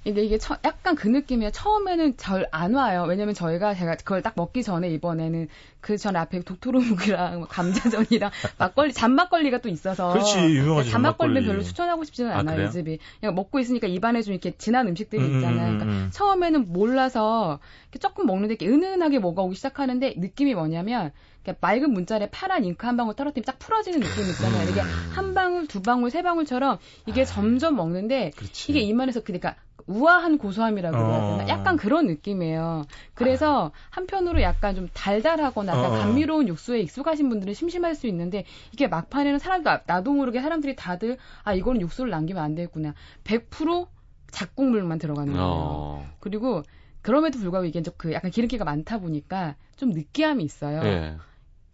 [0.03, 1.51] 근데 이게 처, 약간 그 느낌이에요.
[1.51, 3.05] 처음에는 잘안 와요.
[3.07, 5.47] 왜냐면 저희가 제가 그걸 딱 먹기 전에 이번에는
[5.79, 10.89] 그 전에 앞에 독토로묵이랑 뭐 감자전이랑 막걸리 잔막걸리가 또 있어서 그렇지 유명하죠.
[10.89, 12.65] 잔막걸리는 별로 추천하고 싶지는 아, 않아요.
[12.65, 15.71] 이 집이 그냥 먹고 있으니까 입안에 좀 이렇게 진한 음식들이 음, 있잖아요.
[15.71, 16.09] 음, 그러니까 음, 음.
[16.11, 17.59] 처음에는 몰라서
[17.99, 21.11] 조금 먹는데 이렇게 은은하게 먹어오기 시작하는데 느낌이 뭐냐면
[21.43, 24.69] 그러니까 맑은 문자에 파란 잉크 한 방울 떨어뜨리면 딱 풀어지는 느낌 있잖아요.
[24.69, 26.77] 이게 한 방울, 두 방울, 세 방울처럼
[27.07, 28.71] 이게 아, 점점 먹는데 그렇지.
[28.71, 29.55] 이게 입안에서 그러니까
[29.87, 31.43] 우아한 고소함이라고 해야 되나?
[31.43, 31.47] 어.
[31.47, 32.85] 약간 그런 느낌이에요.
[33.15, 33.71] 그래서 아.
[33.89, 35.95] 한편으로 약간 좀 달달하거나 약간 어.
[35.97, 41.53] 감미로운 육수에 익숙하신 분들은 심심할 수 있는데 이게 막판에는 사람들 나도 모르게 사람들이 다들 아
[41.53, 42.93] 이거는 육수를 남기면 안 되겠구나.
[43.23, 43.87] 100%
[44.29, 45.47] 작국물만 들어가는 거예요.
[45.47, 46.09] 어.
[46.19, 46.63] 그리고
[47.01, 50.81] 그럼에도 불구하고 이게 그 약간 기름기가 많다 보니까 좀 느끼함이 있어요.
[50.83, 51.17] 예.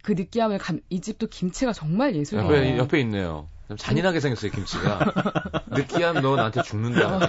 [0.08, 2.48] 그 느끼함을 감, 이 집도 김치가 정말 예술이에요.
[2.48, 3.50] 옆에, 옆에 있네요.
[3.78, 5.00] 잔인하게 생겼어요 김치가.
[5.68, 7.18] 느끼함 너 나한테 죽는다.
[7.18, 7.20] 어.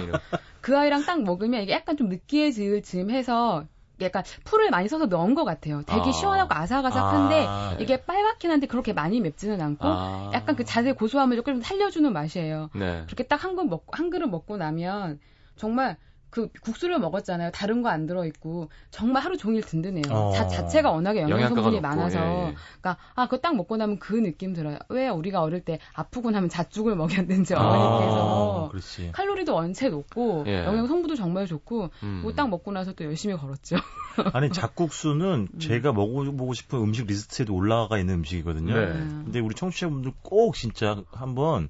[0.61, 3.65] 그 아이랑 딱 먹으면 이게 약간 좀 느끼해질 즈음 해서
[3.99, 5.83] 약간 풀을 많이 써서 넣은 것 같아요.
[5.85, 6.11] 되게 아.
[6.13, 7.75] 시원하고 아삭아삭한데 아.
[7.81, 10.31] 이게 빨갛긴 한데 그렇게 많이 맵지는 않고 아.
[10.33, 12.69] 약간 그 자세 고소함을 조금 살려주는 맛이에요.
[12.75, 13.03] 네.
[13.07, 15.19] 그렇게 딱 한 그릇 먹고 한 그릇 먹고 나면
[15.57, 15.97] 정말
[16.29, 17.51] 그 국수를 먹었잖아요.
[17.51, 20.03] 다른 거 안 들어 있고 정말 하루 종일 든든해요.
[20.11, 20.31] 어.
[20.31, 22.55] 잣 자체가 워낙에 영양 성분이 많아서, 예, 예.
[22.81, 24.77] 그러니까 아 그거 딱 먹고 나면 그 느낌 들어요.
[24.89, 30.65] 왜 우리가 어릴 때 아프고 나면 잣죽을 먹였는지 아, 어머니께서 아, 칼로리도 원체 높고 예.
[30.65, 32.19] 영양 성분도 정말 좋고 음.
[32.23, 33.77] 뭐딱 먹고 나서 또 열심히 걸었죠.
[34.33, 35.59] 아니 잣국수는 음.
[35.59, 38.73] 제가 먹어보고 싶은 음식 리스트에도 올라가 있는 음식이거든요.
[38.73, 38.85] 네.
[38.93, 41.69] 근데 우리 청취자분들 꼭 진짜 한번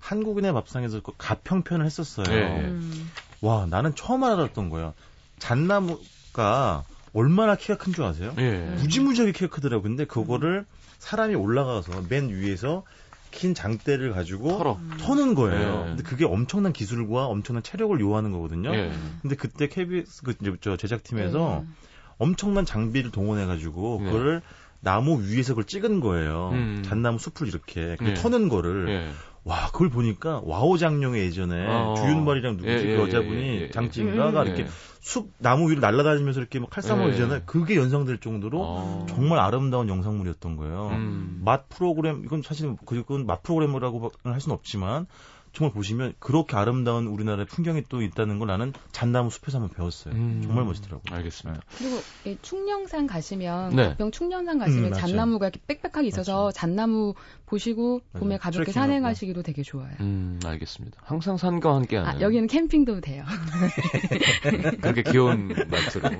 [0.00, 2.24] 한국인의 밥상에서 그 가평편을 했었어요.
[2.26, 2.60] 네.
[2.66, 3.10] 음.
[3.42, 4.92] 와, 나는 처음 알았던 거야.
[5.38, 8.32] 잣나무가 얼마나 키가 큰 줄 아세요?
[8.36, 8.66] 네.
[8.76, 9.82] 무지무지하게 키가 크더라고요.
[9.82, 10.64] 근데 그거를
[10.98, 12.84] 사람이 올라가서 맨 위에서
[13.30, 14.78] 긴 장대를 가지고 털어.
[15.00, 15.78] 터는 거예요.
[15.80, 15.84] 네.
[15.90, 18.70] 근데 그게 엄청난 기술과 엄청난 체력을 요하는 거거든요.
[18.72, 18.92] 네.
[19.22, 21.70] 근데 그때 KBS 그 이제 저 제작팀에서 네.
[22.18, 24.42] 엄청난 장비를 동원해 가지고 그거를
[24.80, 26.50] 나무 위에서 그걸 찍은 거예요.
[26.52, 26.82] 음.
[26.84, 29.10] 잣나무 숲을 이렇게 그 터는 거를
[29.44, 31.94] 와 그걸 보니까 와호장룡의 예전에 어.
[31.96, 34.66] 주윤발이랑 누구지 예, 그 예, 여자분이 예, 예, 장쯔이인가가 음, 이렇게
[35.00, 37.42] 숲 나무 위로 날아다니면서 이렇게 막 칼싸움하잖아요.
[37.46, 39.06] 그게 연상될 정도로 어.
[39.08, 40.88] 정말 아름다운 영상물이었던 거예요.
[40.92, 41.40] 음.
[41.42, 45.06] 맛 프로그램 이건 사실 그건 맛 프로그램이라고 할 수는 없지만
[45.52, 50.14] 정말 보시면 그렇게 아름다운 우리나라의 풍경이 또 있다는 걸 나는 잣나무 숲에서 한번 배웠어요.
[50.14, 50.42] 음.
[50.44, 51.02] 정말 멋있더라고요.
[51.16, 51.60] 알겠습니다.
[51.60, 51.76] 네.
[51.78, 53.96] 그리고 이 축령산 가시면 네.
[53.96, 56.56] 병 축령산 가시면 음, 잣나무가 이렇게 빽빽하게 있어서 맞죠.
[56.56, 57.14] 잣나무
[57.46, 58.00] 보시고.
[58.12, 59.90] 봄에 가볍게 산행하시기도 되게 좋아요.
[60.00, 60.98] 음, 알겠습니다.
[61.04, 62.10] 항상 산과 함께하는.
[62.10, 63.24] 아, 여기는 캠핑도 돼요.
[64.80, 66.10] 그렇게 귀여운 말투로.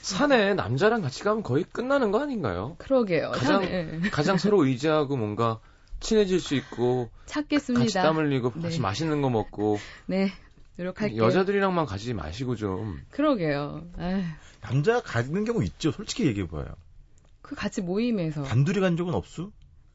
[0.00, 2.74] 산에 남자랑 같이 가면 거의 끝나는 거 아닌가요?
[2.78, 3.30] 그러게요.
[3.32, 4.00] 가장 산에.
[4.10, 5.60] 가장 서로 의지하고 뭔가
[6.02, 7.84] 친해질 수 있고 찾겠습니다.
[7.84, 8.62] 같이 땀 흘리고 네.
[8.62, 10.30] 같이 맛있는 거 먹고 네
[10.76, 11.22] 노력할게요.
[11.22, 13.86] 여자들이랑만 가지 마시고 좀 그러게요.
[13.98, 14.22] 에휴.
[14.60, 15.90] 남자 가는 경우 있죠.
[15.92, 16.66] 솔직히 얘기해 봐요.
[17.40, 19.50] 그 같이 모임에서 단둘이 간 적은 없어?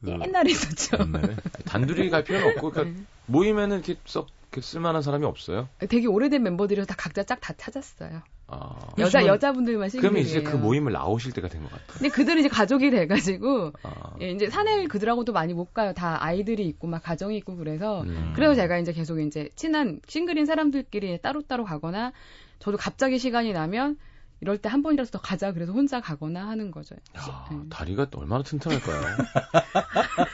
[0.06, 0.96] 옛날에 있었죠.
[1.66, 3.04] 단둘이 갈 필요는 없고 그러니까 네.
[3.26, 4.28] 모임에는 이렇게 썩
[4.60, 5.68] 쓸만한 사람이 없어요?
[5.88, 8.22] 되게 오래된 멤버들이 다 각자 짝 다 찾았어요.
[8.50, 10.10] 아, 여자 여자분들만 싱글이에요.
[10.10, 11.86] 그러면 이제 그 모임을 나오실 때가 된 것 같아요.
[11.98, 14.14] 근데 그들은 이제 가족이 돼가지고 아.
[14.22, 15.92] 예, 이제 산에 그들하고도 많이 못 가요.
[15.92, 18.32] 다 아이들이 있고 막 가정이 있고 그래서 음.
[18.34, 22.12] 그래서 제가 이제 계속 이제 친한 싱글인 사람들끼리 따로따로 가거나
[22.58, 23.98] 저도 갑자기 시간이 나면
[24.40, 26.94] 이럴 때 한 번이라도 더 가자 그래서 혼자 가거나 하는 거죠.
[27.18, 27.58] 야, 네.
[27.68, 29.00] 다리가 얼마나 튼튼할까요?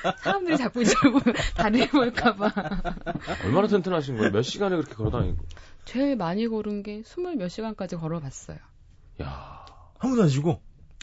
[0.44, 0.94] 사람들이 자꾸 이제
[1.56, 2.52] 다리 볼까봐.
[3.44, 4.30] 얼마나 튼튼하신 거예요?
[4.32, 5.44] 몇 시간을 그렇게 걸어다니고?
[5.84, 8.58] 제일 많이 걸은 게 스물 몇 시간까지 걸어봤어요.
[9.22, 9.64] 야,
[9.98, 10.60] 한 번도 안 쉬고?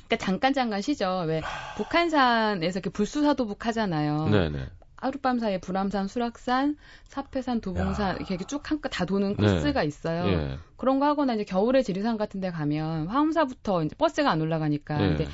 [0.08, 1.24] 그러니까 잠깐 잠깐 쉬죠.
[1.28, 1.42] 왜
[1.78, 4.28] 북한산에서 이렇게 불수사도북 하잖아요.
[4.30, 4.68] 네네.
[4.98, 6.78] 하룻밤 사이에 불암산, 수락산,
[7.08, 9.48] 사패산, 도봉산 이렇게 쭉 한 다 도는 네.
[9.56, 9.88] 코스가 네.
[9.88, 10.28] 있어요.
[10.28, 10.60] 예.
[10.78, 15.14] 그런 거 하거나 이제 겨울에 지리산 같은 데 가면 화엄사부터 이제 버스가 안 올라가니까 네.
[15.14, 15.28] 이제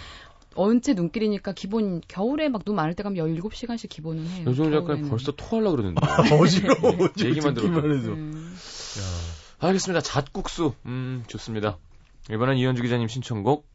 [0.58, 4.43] 언제 눈길이니까 기본 겨울에 막 눈 많을 때 가면 17시간씩 기본은 해요.
[4.48, 6.02] 요즘 약간 벌써 토하려 그러는데.
[6.06, 6.98] 아, 어지러워.
[7.15, 7.80] 네, 얘기만 들어도.
[8.12, 8.56] 음.
[9.60, 10.02] 알겠습니다.
[10.02, 10.74] 잣국수.
[10.86, 11.78] 음, 좋습니다.
[12.32, 13.65] 이번엔 이현주 기자님 신청곡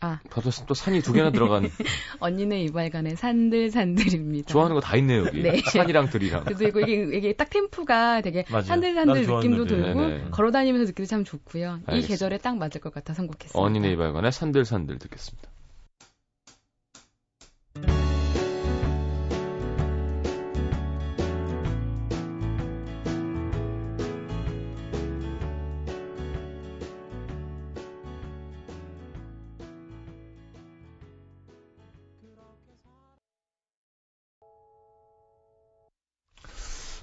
[0.00, 0.18] 아.
[0.30, 1.70] 받았으면 또 산이 두 개나 들어간.
[2.18, 4.48] 언니네 이발관의 산들 산들입니다.
[4.48, 5.42] 좋아하는 거 다 있네요, 여기.
[5.42, 5.60] 네.
[5.72, 6.44] 산이랑 들이랑.
[6.44, 10.24] 그리고 이게, 이게 딱 템프가 되게 산들 산들 느낌도 들고, 네네.
[10.32, 11.80] 걸어다니면서 듣기도 참 좋고요.
[11.86, 11.96] 알겠습니다.
[11.96, 13.58] 이 계절에 딱 맞을 것 같아 선곡했습니다.
[13.58, 15.48] 언니네 이발관의 산들 산들 듣겠습니다.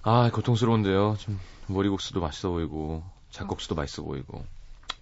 [0.03, 1.17] 아, 고통스러운데요.
[1.19, 4.43] 좀 머리국수도 맛있어 보이고 잡국수도 맛있어 보이고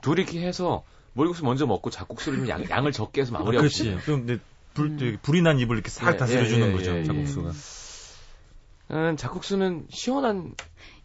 [0.01, 0.83] 둘이 이렇게 해서
[1.13, 3.57] 머리국수 먼저 먹고 잡국수를 좀 양, 양을 적게 해서 마무리하고.
[3.65, 3.97] 아, 그렇지.
[4.05, 4.41] 그럼 근데
[4.73, 5.17] 불, 음.
[5.21, 6.97] 불이 난 입을 이렇게 싹 네, 다스려주는 예, 예, 거죠.
[6.97, 7.51] 예, 잡국수가.
[8.89, 10.53] 음, 잡국수는 시원한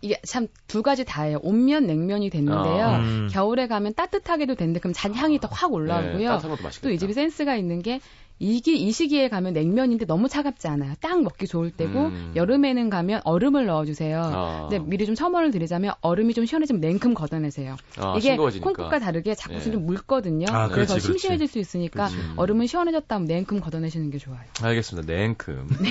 [0.02, 1.38] 이게 참 두 가지 다예요.
[1.42, 2.85] 온면 냉면이 됐는데요.
[2.85, 3.28] 아, 음.
[3.31, 6.38] 겨울에 가면 따뜻하게도 되는데 그럼 잔향이 더 확 올라오고요.
[6.38, 6.48] 네,
[6.83, 8.00] 또 이 집이 센스가 있는 게
[8.42, 10.94] 이게 이 시기에 가면 냉면인데 너무 차갑지 않아요.
[11.00, 12.33] 딱 먹기 좋을 때고 음.
[12.35, 14.20] 여름에는 가면 얼음을 넣어주세요.
[14.20, 14.66] 아.
[14.68, 17.76] 근데 미리 좀 첨언을 드리자면 얼음이 좀 시원해지면 냉큼 걷어내세요.
[17.98, 18.64] 아, 이게 싱거워지니까.
[18.64, 19.70] 콩국과 다르게 자꾸는 네.
[19.70, 20.46] 좀 묽거든요.
[20.50, 22.16] 아, 그래서 그렇지, 심심해질 수 있으니까 그렇지.
[22.37, 24.40] 얼음은 시원해졌다 하면 냉큼 걷어내시는 게 좋아요.
[24.61, 25.12] 알겠습니다.
[25.12, 25.68] 냉큼.
[25.81, 25.90] 네.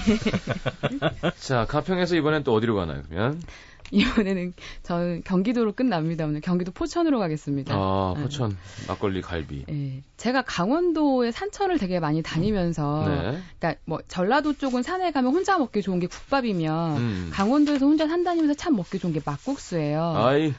[1.39, 3.01] 자 가평에서 이번엔 또 어디로 가나요?
[3.09, 3.41] 그러면
[3.91, 6.25] 이번에는 저는 경기도로 끝납니다.
[6.25, 7.75] 오늘 경기도 포천으로 가겠습니다.
[7.75, 8.23] 아, 네.
[8.23, 8.55] 포천 네.
[8.87, 9.65] 막걸리 갈비.
[9.67, 10.03] 네.
[10.17, 13.41] 제가 강원도의 산천을 되게 많이 다니면서 네.
[13.59, 17.29] 그러니까 뭐 전라도 쪽은 산에 가면 혼자 먹기 좋은 게 국밥이면 음.
[17.33, 20.13] 강원도에서 혼자 산 다니면서 참 먹기 좋은 게 막국수예요.
[20.15, 20.53] 아이.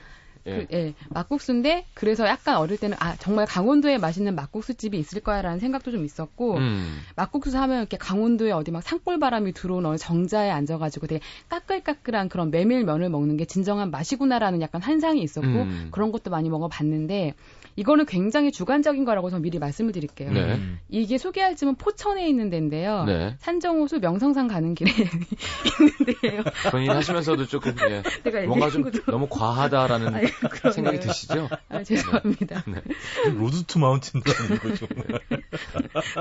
[0.46, 0.66] 예.
[0.66, 0.94] 그, 예.
[1.10, 6.04] 막국수인데 그래서 약간 어릴 때는 아 정말 강원도에 맛있는 막국수 집이 있을 거야라는 생각도 좀
[6.04, 7.00] 있었고 음.
[7.16, 12.50] 막국수 하면 이렇게 강원도에 어디 막 산골 바람이 들어온 어느 정자에 앉아가지고 되게 까끌까끌한 그런
[12.50, 15.88] 메밀면을 먹는 게 진정한 맛이구나라는 약간 환상이 있었고 음.
[15.90, 17.34] 그런 것도 많이 먹어봤는데
[17.76, 20.30] 이거는 굉장히 주관적인 거라고 저는 미리 말씀을 드릴게요.
[20.30, 20.60] 네.
[20.88, 23.04] 이게 소개할 집은 포천에 있는 데인데요.
[23.04, 23.34] 네.
[23.38, 24.90] 산정호수 명성산 가는 길에
[25.80, 26.42] 있는데요.
[26.70, 28.02] 본인 하시면서도 조금 예,
[28.46, 30.31] 뭔가 좀 너무 과하다라는
[30.64, 31.48] 아유, 생각이 드시죠?
[31.68, 32.64] 아, 죄송합니다.
[32.66, 32.82] 네.
[32.84, 33.30] 네.
[33.30, 34.88] road to mountain도 아니고 좀.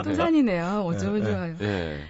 [0.04, 0.84] 또 산이네요.
[0.86, 1.32] 어쩌면 네.
[1.32, 1.58] 좋아요.
[1.58, 2.04] 네.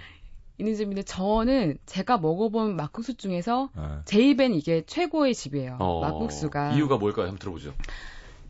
[0.58, 3.82] 집인데 저는 제가 먹어본 막국수 중에서 네.
[4.04, 5.76] 제 입엔 이게 최고의 집이에요.
[5.80, 6.72] 어, 막국수가.
[6.72, 7.26] 이유가 뭘까요?
[7.26, 7.74] 한번 들어보죠.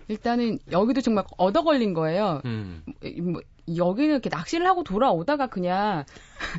[0.08, 2.42] 일단은 여기도 정말 얻어 걸린 거예요.
[2.44, 2.82] 음.
[3.22, 3.40] 뭐,
[3.76, 6.04] 여기는 이렇게 낚시를 하고 돌아오다가 그냥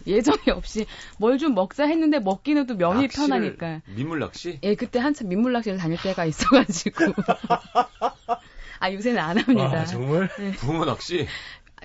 [0.08, 0.86] 예정이 없이
[1.18, 3.82] 뭘 좀 먹자 했는데 먹기는 또 면이 편하니까.
[3.86, 4.60] 민물 낚시?
[4.64, 7.14] 예, 그때 한참 민물 낚시를 다닐 때가 있어가지고.
[8.80, 9.82] 아 요새는 안 합니다.
[9.82, 10.30] 아, 정말?
[10.38, 10.52] 네.
[10.54, 11.28] 붕어 낚시?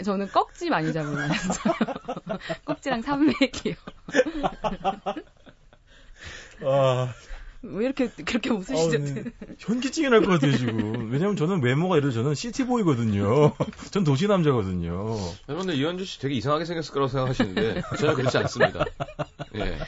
[0.04, 1.60] 저는 꺽지 많이 잡으면서
[2.64, 3.74] 꺽지랑 삼맥이요.
[6.64, 7.12] 아,
[7.62, 8.98] 왜 이렇게 그렇게 웃으시죠?
[8.98, 11.10] 아, 현기증이 날 것 같아요 지금.
[11.10, 13.54] 왜냐면 저는 외모가 이래 저는 시티보이거든요.
[13.90, 15.16] 전 도시 남자거든요.
[15.48, 18.84] 여러분들 이현주 씨 되게 이상하게 생겼을 거라고 생각하시는데 전혀 그렇지 않습니다.
[19.56, 19.78] 예.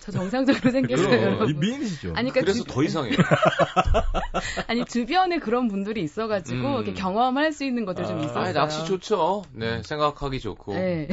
[0.00, 1.46] 저 정상적으로 생겼어요.
[1.46, 2.12] 미인이시죠.
[2.14, 2.64] 아니, 그러니까 그래서 주...
[2.64, 3.10] 더 이상해.
[4.68, 6.74] 아니 주변에 그런 분들이 있어가지고 음.
[6.76, 8.44] 이렇게 경험할 수 있는 것들 아, 좀 있었어요.
[8.44, 9.44] 아, 낚시 좋죠.
[9.52, 10.74] 네, 생각하기 좋고.
[10.74, 11.06] 네.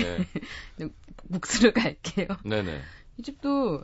[0.78, 0.88] 네.
[1.28, 2.28] 묵수를 갈게요.
[2.44, 2.82] 네네.
[3.18, 3.84] 이 집도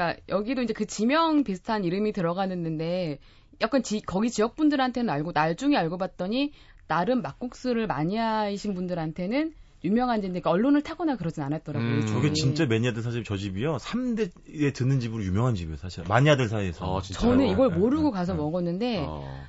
[0.00, 3.18] 그러니까 여기도 이제 그 지명 비슷한 이름이 들어가는데
[3.60, 6.52] 약간 지, 거기 지역 분들한테는 알고 나중에 알고 봤더니
[6.86, 9.52] 나름 막국수를 하신 분들한테는
[9.84, 11.90] 유명한 집인데 그러니까 언론을 타거나 그러진 않았더라고요.
[11.90, 12.06] 음.
[12.06, 13.76] 저게 진짜 매니아들 사실 저 집이요.
[13.76, 16.04] 3대에 듣는 집으로 유명한 집이에요, 사실.
[16.08, 16.98] 마니아들 사이에서.
[16.98, 18.38] 아, 저는 이걸 네, 모르고 네, 가서 네.
[18.38, 19.46] 먹었는데 어.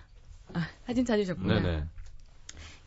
[0.53, 1.61] 아, 사진 찾으셨구나.
[1.61, 1.83] 네네.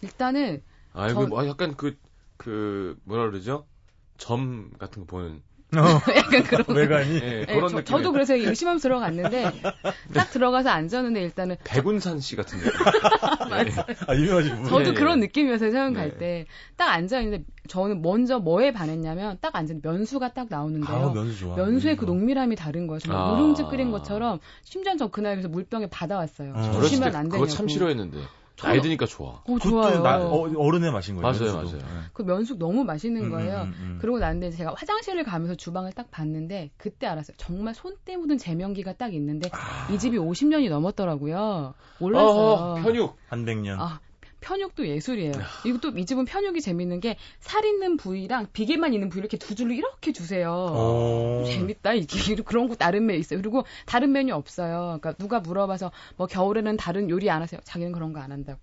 [0.02, 1.30] 일단은 아, 이거 전...
[1.30, 1.96] 뭐 약간 그,
[2.36, 3.66] 그, 뭐라 그러죠?
[4.16, 5.42] 점 같은 거 보는
[6.16, 6.64] 약간 그런.
[6.76, 7.20] 외관이.
[7.20, 9.50] 네, 그런 저, 저도 그래서 의심하면서 들어갔는데
[10.14, 12.70] 딱 들어가서 앉았는데 일단은 백운산 씨 같은 데
[13.48, 13.84] 맞아요.
[14.06, 14.64] 아 유명하신 분.
[14.64, 14.94] 저도 네.
[14.94, 16.00] 그런 느낌이어서 세원 네.
[16.00, 20.96] 갈때 딱 앉아 있는데 저는 먼저 뭐에 반했냐면 딱 앉은 면수가 딱 나오는데요.
[20.96, 21.56] 아, 면수 좋아.
[21.56, 22.98] 면수의 그 농밀함이 다른 거예요.
[23.00, 23.30] 정말 아.
[23.32, 26.52] 누룽지 끓인 것처럼 심지어 저 그날에서 물병에 받아왔어요.
[26.54, 26.72] 아.
[26.72, 27.30] 조심면 안 되냐고.
[27.30, 28.18] 그거 참 싫어했는데.
[28.56, 29.42] 나이 드니까 좋아.
[29.44, 30.00] 어, 좋아요.
[30.02, 31.22] 나, 어, 어른의 맛인 거예요.
[31.22, 31.84] 맞아요, 면수도.
[31.84, 32.02] 맞아요.
[32.12, 33.62] 그 면숙 너무 맛있는 음, 거예요.
[33.62, 33.98] 음, 음, 음.
[34.00, 37.36] 그러고 났는데 제가 화장실을 가면서 주방을 딱 봤는데 그때 알았어요.
[37.36, 39.88] 정말 손때 묻은 제명기가 딱 있는데 아.
[39.92, 41.74] 이 집이 50년이 넘었더라고요.
[41.98, 42.30] 몰랐어요.
[42.30, 43.76] 어, 편육 한 100년.
[43.78, 44.00] 아,
[44.44, 45.32] 편육도 예술이에요.
[45.64, 49.72] 이것도 이 집은 편육이 재밌는 게 살 있는 부위랑 비계만 있는 부위 이렇게 두 줄로
[49.72, 51.42] 이렇게 주세요.
[51.46, 53.40] 재밌다 이게 그런 거 다른 메뉴 있어요.
[53.40, 54.98] 그리고 다른 메뉴 없어요.
[55.00, 57.60] 그러니까 누가 물어봐서 뭐 겨울에는 다른 요리 안 하세요?
[57.64, 58.60] 자기는 그런 거 안 한다고.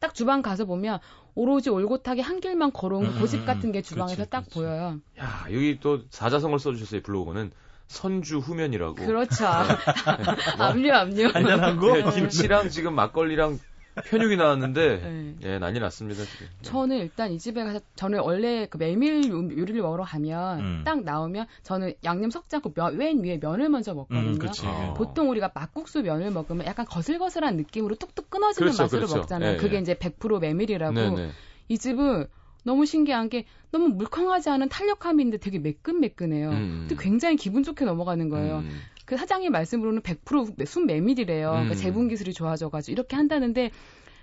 [0.00, 0.98] 딱 주방 가서 보면
[1.34, 4.54] 오로지 올곧하게 한 길만 걸어온 음, 고집 같은 게 주방에서 그렇지, 딱 그렇지.
[4.54, 4.98] 보여요.
[5.20, 7.50] 야 여기 또 사자성을 써주셨어요 블로그는.
[7.86, 8.94] 선주 후면이라고.
[8.94, 9.44] 그렇죠.
[9.44, 10.24] 네.
[10.58, 11.28] 압류 압류.
[11.34, 11.92] 한잔한 거?
[11.92, 13.58] 네, 김치랑 지금 막걸리랑
[14.02, 15.34] 편육이 나왔는데 네.
[15.42, 16.46] 예 난리 났습니다 지금.
[16.62, 20.82] 저는 일단 이 집에 가서 저는 원래 그 메밀 요리를 먹으러 가면 음.
[20.84, 24.30] 딱 나오면 저는 양념 섞지 않고 면, 맨 위에 면을 먼저 먹거든요.
[24.30, 24.94] 음, 어.
[24.94, 29.16] 보통 우리가 막국수 면을 먹으면 약간 거슬거슬한 느낌으로 뚝뚝 끊어지는 그렇죠, 맛으로 그렇죠.
[29.18, 29.52] 먹잖아요.
[29.52, 29.80] 예, 그게 예.
[29.80, 30.94] 이제 100% 메밀이라고.
[30.94, 31.14] 네네.
[31.14, 31.30] 네.
[31.68, 32.26] 이 집은
[32.64, 36.50] 너무 신기한 게 너무 물컹하지 않은 탄력함인데 되게 매끈매끈해요.
[36.50, 36.86] 음.
[36.88, 38.58] 근데 굉장히 기분 좋게 넘어가는 거예요.
[38.58, 38.80] 음.
[39.04, 41.50] 그 사장님 말씀으로는 100% 순 메밀이래요.
[41.50, 41.68] 그러니까 음.
[41.68, 43.70] 그러니까 재분 기술이 좋아져가지고 이렇게 한다는데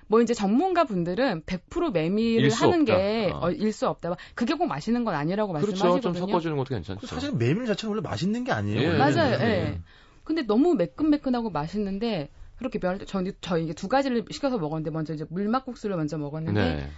[0.08, 3.50] 뭐 이제 전문가 분들은 100% 메밀을 하는 게 어.
[3.52, 4.16] 일수 없다.
[4.36, 5.72] 그게 꼭 맛있는 건 아니라고 그렇죠.
[5.72, 6.02] 말씀하시거든요.
[6.02, 7.08] 좀 섞어주는 것도 괜찮죠.
[7.08, 8.94] 사실 메밀 자체는 원래 맛있는 게 아니에요.
[8.94, 8.98] 예.
[8.98, 9.34] 맞아요.
[9.36, 9.38] 예.
[9.38, 9.82] 네.
[10.24, 15.26] 근데 너무 매끈매끈하고 맛있는데 그렇게 면 저는 저 이게 두 가지를 시켜서 먹었는데 먼저 이제
[15.30, 16.90] 물막국수를 먼저 먹었는데 네.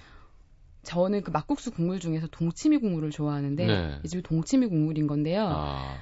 [0.83, 3.99] 저는 그 막국수 국물 중에서 동치미 국물을 좋아하는데 네.
[4.03, 5.47] 이 집이 동치미 국물인 건데요.
[5.49, 5.97] 아.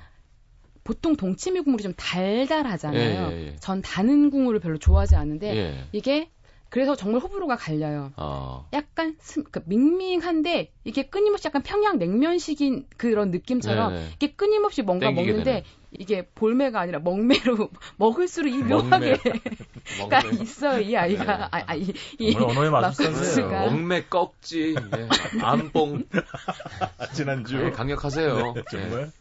[0.84, 3.30] 보통 동치미 국물이 좀 달달하잖아요.
[3.32, 3.56] 예, 예, 예.
[3.60, 5.86] 전 다는 국물을 별로 좋아하지 않는데 예.
[5.92, 6.30] 이게
[6.72, 8.14] 그래서 정말 호불호가 갈려요.
[8.16, 8.70] 어.
[8.72, 14.10] 약간 스, 그 밍밍한데 이게 끊임없이 약간 평양 냉면식인 그런 느낌처럼 네네.
[14.16, 15.64] 이게 끊임없이 뭔가 먹는데 되는.
[15.92, 19.18] 이게 볼매가 아니라 먹매로 먹을수록 이 묘하게
[20.10, 21.44] 가 있어요 이 아이가 네.
[21.52, 25.10] 아, 아, 이, 이 언어의 마술사가 먹매 꺽지 예.
[25.42, 26.06] 안뽕
[27.14, 29.21] 지난주 네, 강력하세요 네, 정말 네.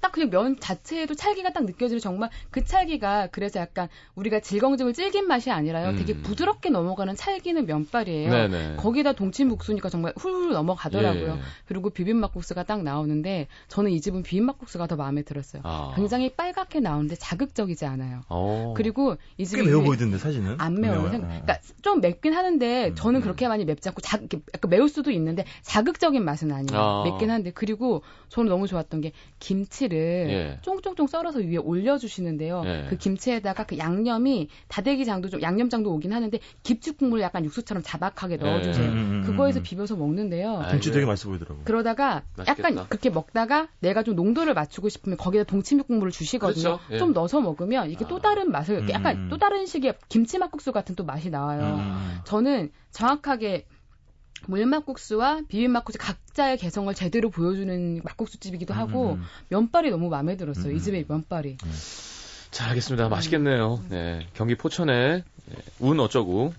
[0.00, 5.26] 딱 그냥 면 자체에도 찰기가 딱 느껴지는 정말 그 찰기가 그래서 약간 우리가 질겅질겅 질긴
[5.26, 5.90] 맛이 아니라요.
[5.90, 5.96] 음.
[5.96, 8.30] 되게 부드럽게 넘어가는 찰기는 면발이에요.
[8.30, 8.76] 네네.
[8.76, 11.34] 거기다 동치묵수니까 정말 훌훌 넘어가더라고요.
[11.36, 11.40] 예.
[11.66, 15.62] 그리고 비빔막국수가 딱 나오는데 저는 이 집은 비빔막국수가 더 마음에 들었어요.
[15.64, 15.92] 아.
[15.94, 18.22] 굉장히 빨갛게 나오는데 자극적이지 않아요.
[18.30, 18.70] 오.
[18.70, 18.74] 어.
[18.76, 21.02] 그리고 이 집이 매워 보이던데 사진은 안 매워요.
[21.02, 21.20] 매워요.
[21.20, 23.22] 그러니까 좀 맵긴 하는데 저는 음.
[23.22, 24.18] 그렇게 많이 맵지 않고 자,
[24.54, 26.80] 약간 매울 수도 있는데 자극적인 맛은 아니에요.
[26.80, 27.04] 아.
[27.04, 30.58] 맵긴 한데 그리고 저는 너무 좋았던 게 김치 김치를 예.
[30.62, 32.62] 쫑쫑쫑 썰어서 위에 올려주시는데요.
[32.64, 32.86] 예.
[32.88, 38.44] 그 김치에다가 그 양념이 다대기장도 좀 양념장도 오긴 하는데 김치 국물을 약간 육수처럼 자박하게 예.
[38.44, 38.88] 넣어주세요.
[38.88, 40.64] 음, 음, 음, 그거에서 비벼서 먹는데요.
[40.70, 41.64] 김치 되게 맛있어 보이더라고요.
[41.64, 42.70] 그러다가 맛있겠다.
[42.70, 46.78] 약간 그렇게 먹다가 내가 좀 농도를 맞추고 싶으면 거기다 동치미 국물을 주시거든요.
[46.78, 46.80] 그렇죠?
[46.92, 46.98] 예.
[46.98, 48.08] 좀 넣어서 먹으면 이게 아.
[48.08, 51.80] 또 다른 맛을 약간 또 다른 식의 김치 막국수 같은 또 맛이 나와요.
[52.24, 53.66] 저는 정확하게
[54.46, 59.14] 물막국수와 비빔막국수 각자의 개성을 제대로 보여주는 막국수집이기도 하고 음.
[59.14, 59.24] 음, 음.
[59.48, 60.72] 면발이 너무 마음에 들었어요.
[60.72, 60.76] 음.
[60.76, 61.56] 이 집의 면발이.
[61.64, 61.72] 음.
[62.50, 63.08] 자, 알겠습니다.
[63.08, 63.82] 맛있겠네요.
[63.88, 64.26] 네.
[64.34, 65.56] 경기 포천에 네.
[65.78, 66.52] 운 어쩌고.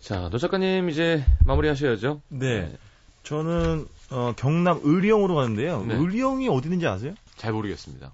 [0.00, 2.22] 자, 노 작가님 이제 마무리하셔야죠.
[2.28, 2.60] 네.
[2.60, 2.76] 네.
[3.22, 5.84] 저는 어, 경남 의령으로 가는데요.
[5.84, 5.94] 네.
[5.94, 7.14] 의령이 어디 있는지 아세요?
[7.36, 8.12] 잘 모르겠습니다.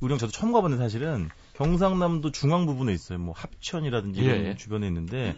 [0.00, 3.18] 의령 저도 처음 가봤는데 사실은 경상남도 중앙 부분에 있어요.
[3.18, 4.56] 뭐 합천이라든지 이런 예.
[4.56, 5.36] 주변에 있는데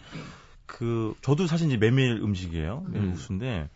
[0.66, 2.84] 그 저도 사실 이제 메밀 음식이에요.
[2.88, 3.10] 메밀 음.
[3.12, 3.68] 국수인데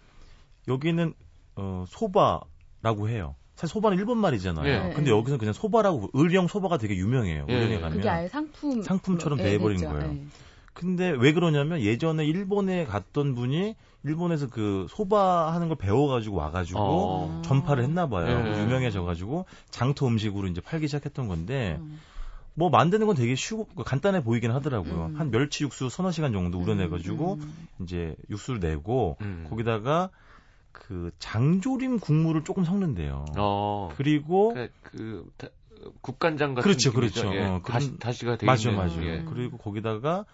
[0.66, 1.14] 여기는
[1.56, 3.34] 어 소바라고 해요.
[3.54, 4.66] 사실 소바는 일본 말이잖아요.
[4.66, 4.92] 예.
[4.94, 7.46] 근데 여기서 그냥 소바라고 의령 소바가 되게 유명해요.
[7.48, 7.54] 예.
[7.54, 10.12] 의령에 가면 그게 아예 상품 상품처럼 돼 버린 예, 거예요.
[10.12, 10.20] 예.
[10.72, 13.74] 근데 왜 그러냐면 예전에 일본에 갔던 분이
[14.04, 17.42] 일본에서 그 소바 하는 걸 배워가지고 와가지고 어.
[17.44, 18.44] 전파를 했나 봐요.
[18.46, 18.62] 예.
[18.62, 21.98] 유명해져가지고 장터 음식으로 이제 팔기 시작했던 건데 음.
[22.58, 25.06] 뭐 만드는 건 되게 쉬고 간단해 보이긴 하더라고요.
[25.06, 25.16] 음.
[25.16, 27.40] 한 멸치 육수 서너 시간 정도 우려내가지고 음.
[27.40, 27.68] 음.
[27.84, 29.46] 이제 육수를 내고 음.
[29.48, 30.10] 거기다가
[30.72, 33.26] 그 장조림 국물을 조금 섞는데요.
[33.36, 33.90] 어.
[33.96, 35.30] 그리고 그, 그
[36.00, 37.32] 국간장 같은 그렇죠, 그렇죠.
[37.32, 39.00] 예, 어, 다시 다시가 되게 맞아, 맞아.
[39.04, 39.24] 예.
[39.28, 40.24] 그리고 거기다가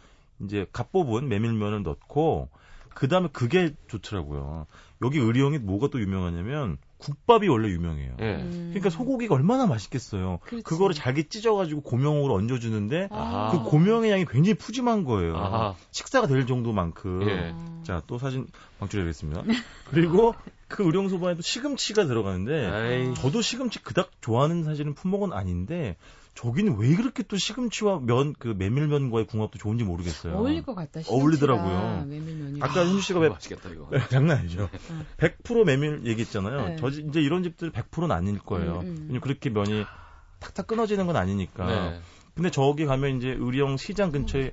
[0.41, 2.49] 이제 갓 뽑은 메밀면을 넣고
[2.95, 4.67] 그 다음에 그게 좋더라고요.
[5.03, 8.17] 여기 의령이 뭐가 또 유명하냐면 국밥이 원래 유명해요.
[8.21, 8.35] 예.
[8.37, 8.71] 음.
[8.73, 10.39] 그러니까 소고기가 얼마나 맛있겠어요.
[10.43, 10.65] 그렇지.
[10.65, 13.51] 그거를 잘게 찢어가지고 고명으로 얹어주는데 아하.
[13.53, 15.37] 그 고명의 양이 굉장히 푸짐한 거예요.
[15.37, 15.75] 아하.
[15.91, 17.29] 식사가 될 정도만큼.
[17.29, 17.55] 예.
[17.85, 18.47] 자, 또 사진
[18.79, 19.43] 방출해야겠습니다.
[19.91, 20.35] 그리고
[20.69, 23.15] 그 의령소바에도 시금치가 들어가는데 에이.
[23.15, 25.97] 저도 시금치 그닥 좋아하는 사실은 품목은 아닌데
[26.35, 30.35] 저기는 왜 그렇게 또 시금치와 면, 그 메밀면과의 궁합도 좋은지 모르겠어요.
[30.35, 31.01] 어울릴 것 같다.
[31.07, 32.07] 어울리더라고요.
[32.07, 32.61] 메밀면이.
[32.61, 33.89] 아까 현주 씨가 왜 맛있겠다 이거.
[34.11, 34.69] 장난 아니죠.
[35.19, 36.69] 100% 메밀 얘기했잖아요.
[36.69, 36.77] 네.
[36.77, 38.81] 저 이제 이런 집들 100%는 아닐 거예요.
[38.81, 39.21] 음, 음.
[39.21, 39.85] 그렇게 면이
[40.41, 41.67] 탁탁 끊어지는 건 아니니까.
[41.67, 42.01] 네.
[42.35, 44.53] 근데 저기 가면 이제 의령 시장 근처에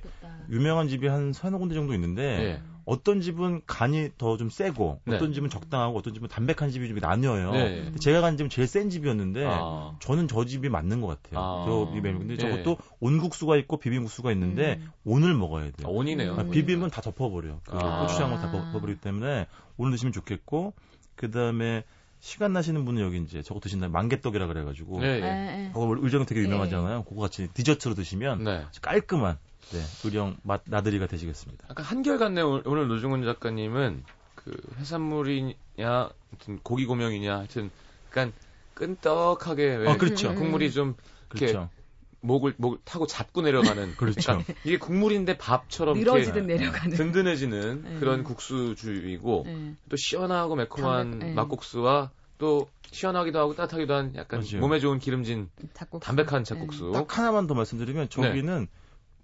[0.50, 2.62] 유명한 집이 한 서너 군데 정도 있는데 네.
[2.84, 5.16] 어떤 집은 간이 더 좀 세고 네.
[5.16, 7.52] 어떤 집은 적당하고 어떤 집은 담백한 집이 좀 나뉘어요.
[7.52, 7.92] 네.
[8.00, 9.96] 제가 간 집은 제일 센 집이었는데 아.
[10.00, 11.40] 저는 저 집이 맞는 것 같아요.
[11.40, 11.64] 아.
[11.66, 14.90] 저 입에 근데 저것도 온국수가 있고 비빔국수가 있는데 음.
[15.04, 15.86] 온을 먹어야 돼요.
[15.86, 16.34] 아, 온이네요.
[16.34, 17.60] 아, 비빔은 다 덮어버려.
[17.64, 18.00] 그 아.
[18.02, 20.72] 고추장을 다 덮어버리기 때문에 오늘 드시면 좋겠고
[21.14, 21.84] 그 다음에
[22.20, 25.70] 시간 나시는 분은 여기 이제 저거 드신다 만개떡이라 그래가지고 네, 네.
[25.74, 26.98] 그거 의정은 되게 유명하잖아요.
[26.98, 27.04] 네.
[27.08, 28.64] 그거 같이 디저트로 드시면 네.
[28.80, 29.38] 깔끔한
[29.72, 31.68] 네, 맛 나들이가 되시겠습니다.
[31.70, 34.04] 약간 한결같네 오늘 노중훈 작가님은
[34.34, 36.10] 그 해산물이냐
[36.62, 37.70] 고기 고명이냐 하여튼
[38.08, 38.32] 약간
[38.74, 40.34] 끈떡하게 왜 어, 그렇죠.
[40.34, 40.94] 국물이 좀
[41.30, 41.70] 이렇게 그렇죠.
[42.20, 44.20] 목을 목 타고 잡고 내려가는 그렇죠.
[44.20, 48.00] 그러니까 이게 국물인데 밥처럼 늘어지듯 내려가는 든든해지는 네.
[48.00, 49.74] 그런 국수주의고 네.
[49.88, 51.34] 또 시원하고 매콤한 네.
[51.34, 54.60] 막국수와 또 시원하기도 하고 따뜻하기도 한 약간 맞아요.
[54.60, 56.06] 몸에 좋은 기름진 잡국수.
[56.06, 56.86] 담백한 잡국수.
[56.86, 56.92] 네.
[56.92, 58.81] 딱 하나만 더 말씀드리면 저기는 네.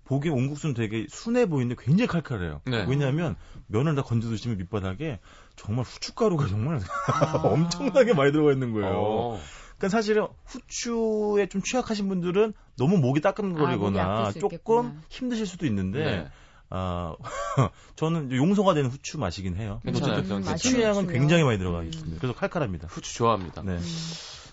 [0.08, 2.62] 보기에 온국수는 되게 순해 보이는데 굉장히 칼칼해요.
[2.64, 2.86] 네.
[2.88, 3.36] 왜냐하면
[3.66, 5.20] 면을 다 건져 드시면 밑바닥에
[5.54, 6.80] 정말 후춧가루가 정말
[7.12, 8.94] 아~ 엄청나게 많이 들어가 있는 거예요.
[8.96, 9.40] 어.
[9.76, 16.28] 그러니까 사실은 후추에 좀 취약하신 분들은 너무 목이 따끔거리거나 아, 조금 힘드실 수도 있는데 네.
[16.70, 17.14] 아,
[17.96, 19.80] 저는 용서가 되는 후추 맛이긴 해요.
[19.86, 22.16] 어쨌든 음, 후추향은 굉장히 많이 들어가 있습니다.
[22.16, 22.18] 음.
[22.18, 22.88] 그래서 칼칼합니다.
[22.90, 23.62] 후추 좋아합니다.
[23.62, 23.72] 네.
[23.72, 23.82] 음.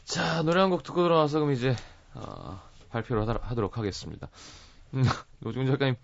[0.03, 1.75] 자, 노래 한 곡 듣고 들어와서 그럼 이제
[2.13, 4.27] 어, 발표를 하도록 하겠습니다.
[4.93, 5.03] 음,
[5.39, 5.95] 노중 작가님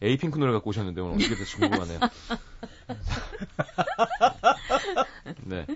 [0.00, 2.00] 에이핑크 노래 갖고 오셨는데 오늘 어떻게 될지 궁금하네요.
[5.44, 5.66] 네.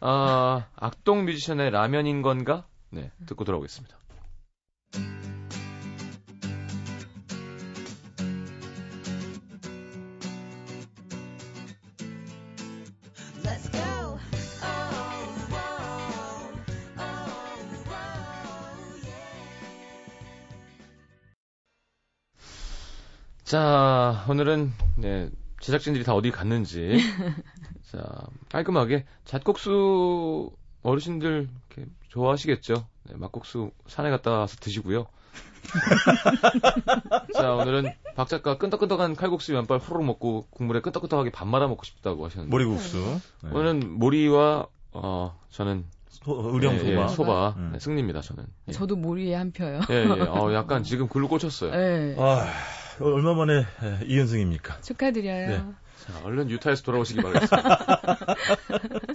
[0.00, 2.66] 아, 악동 뮤지션의 라면인 건가?
[2.90, 3.96] 네, 듣고 돌아오겠습니다.
[23.52, 25.28] 자, 오늘은 네,
[25.60, 26.96] 제작진들이 다 어디 갔는지
[27.92, 28.02] 자,
[28.48, 30.50] 깔끔하게 잣국수
[30.82, 32.72] 어르신들 이렇게 좋아하시겠죠.
[33.10, 35.04] 네, 막국수 산에 갔다 와서 드시고요.
[37.36, 42.24] 자, 오늘은 박 작가 끈덕끈덕한 칼국수 면발 후루룩 먹고 국물에 끈덕끈덕하게 밥 말아 먹고 싶다고
[42.24, 42.50] 하셨는데.
[42.50, 43.20] 모리국수.
[43.42, 43.50] 네.
[43.50, 45.84] 오늘은 모리와 어 저는
[46.26, 46.90] 의령 소바.
[46.90, 47.54] 예, 예, 소바.
[47.58, 47.70] 음.
[47.74, 48.46] 네, 승리입니다, 저는.
[48.68, 48.72] 예.
[48.72, 49.80] 저도 모리에 한 표요.
[49.90, 50.22] 예, 예.
[50.22, 51.74] 어, 약간 지금 글로 꽂혔어요.
[51.74, 52.16] 예.
[52.18, 52.46] 아,
[53.00, 53.64] 얼마 만에
[54.06, 54.80] 이연승입니까?
[54.80, 55.48] 축하드려요.
[55.48, 55.62] 네.
[56.02, 58.36] 자, 얼른 유타에서 돌아오시기 바라겠습니다.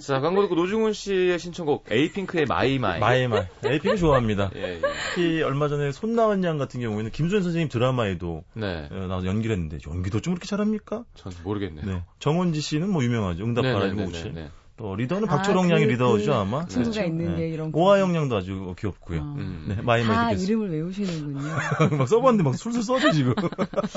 [0.00, 3.14] 자, 광고 듣고 노중훈 씨의 신청곡 에이핑크의 My My.
[3.14, 3.42] My My.
[3.62, 4.50] 에이핑크 좋아합니다.
[4.56, 4.80] 예, 예.
[4.80, 8.88] 특히 얼마 전에 손나은 양 같은 경우에는 김수현 선생님 드라마에도 네.
[8.90, 11.04] 어, 나와서 연기를 했는데 연기도 좀 그렇게 잘합니까?
[11.14, 11.84] 전 모르겠네요.
[11.84, 12.02] 네.
[12.20, 13.44] 정은지 씨는 뭐 유명하죠.
[13.44, 14.32] 응답하라 이모씨.
[14.78, 16.64] 또 리더는 박초롱 아, 양이 그, 리더죠 그 아마.
[16.64, 17.02] 친구가 그렇죠?
[17.02, 17.48] 있는 게 네.
[17.50, 17.70] 이런.
[17.74, 19.20] 오하영 양도 아주 귀엽고요.
[19.20, 19.34] 어.
[19.36, 19.64] 음.
[19.68, 20.52] 네, My My 다 듣겠습니다.
[20.52, 21.48] 이름을 외우시는군요.
[21.98, 23.34] 막 써봤는데 막 술술 써져 지금.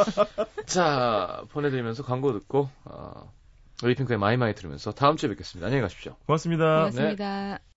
[0.65, 3.31] 자 보내드리면서 광고 듣고 어,
[3.83, 5.67] 에이핑크의 My My 들으면서 다음 주에 뵙겠습니다.
[5.67, 6.15] 안녕히 가십시오.
[6.25, 6.65] 고맙습니다.
[6.65, 7.57] 고맙습니다.
[7.59, 7.70] 네.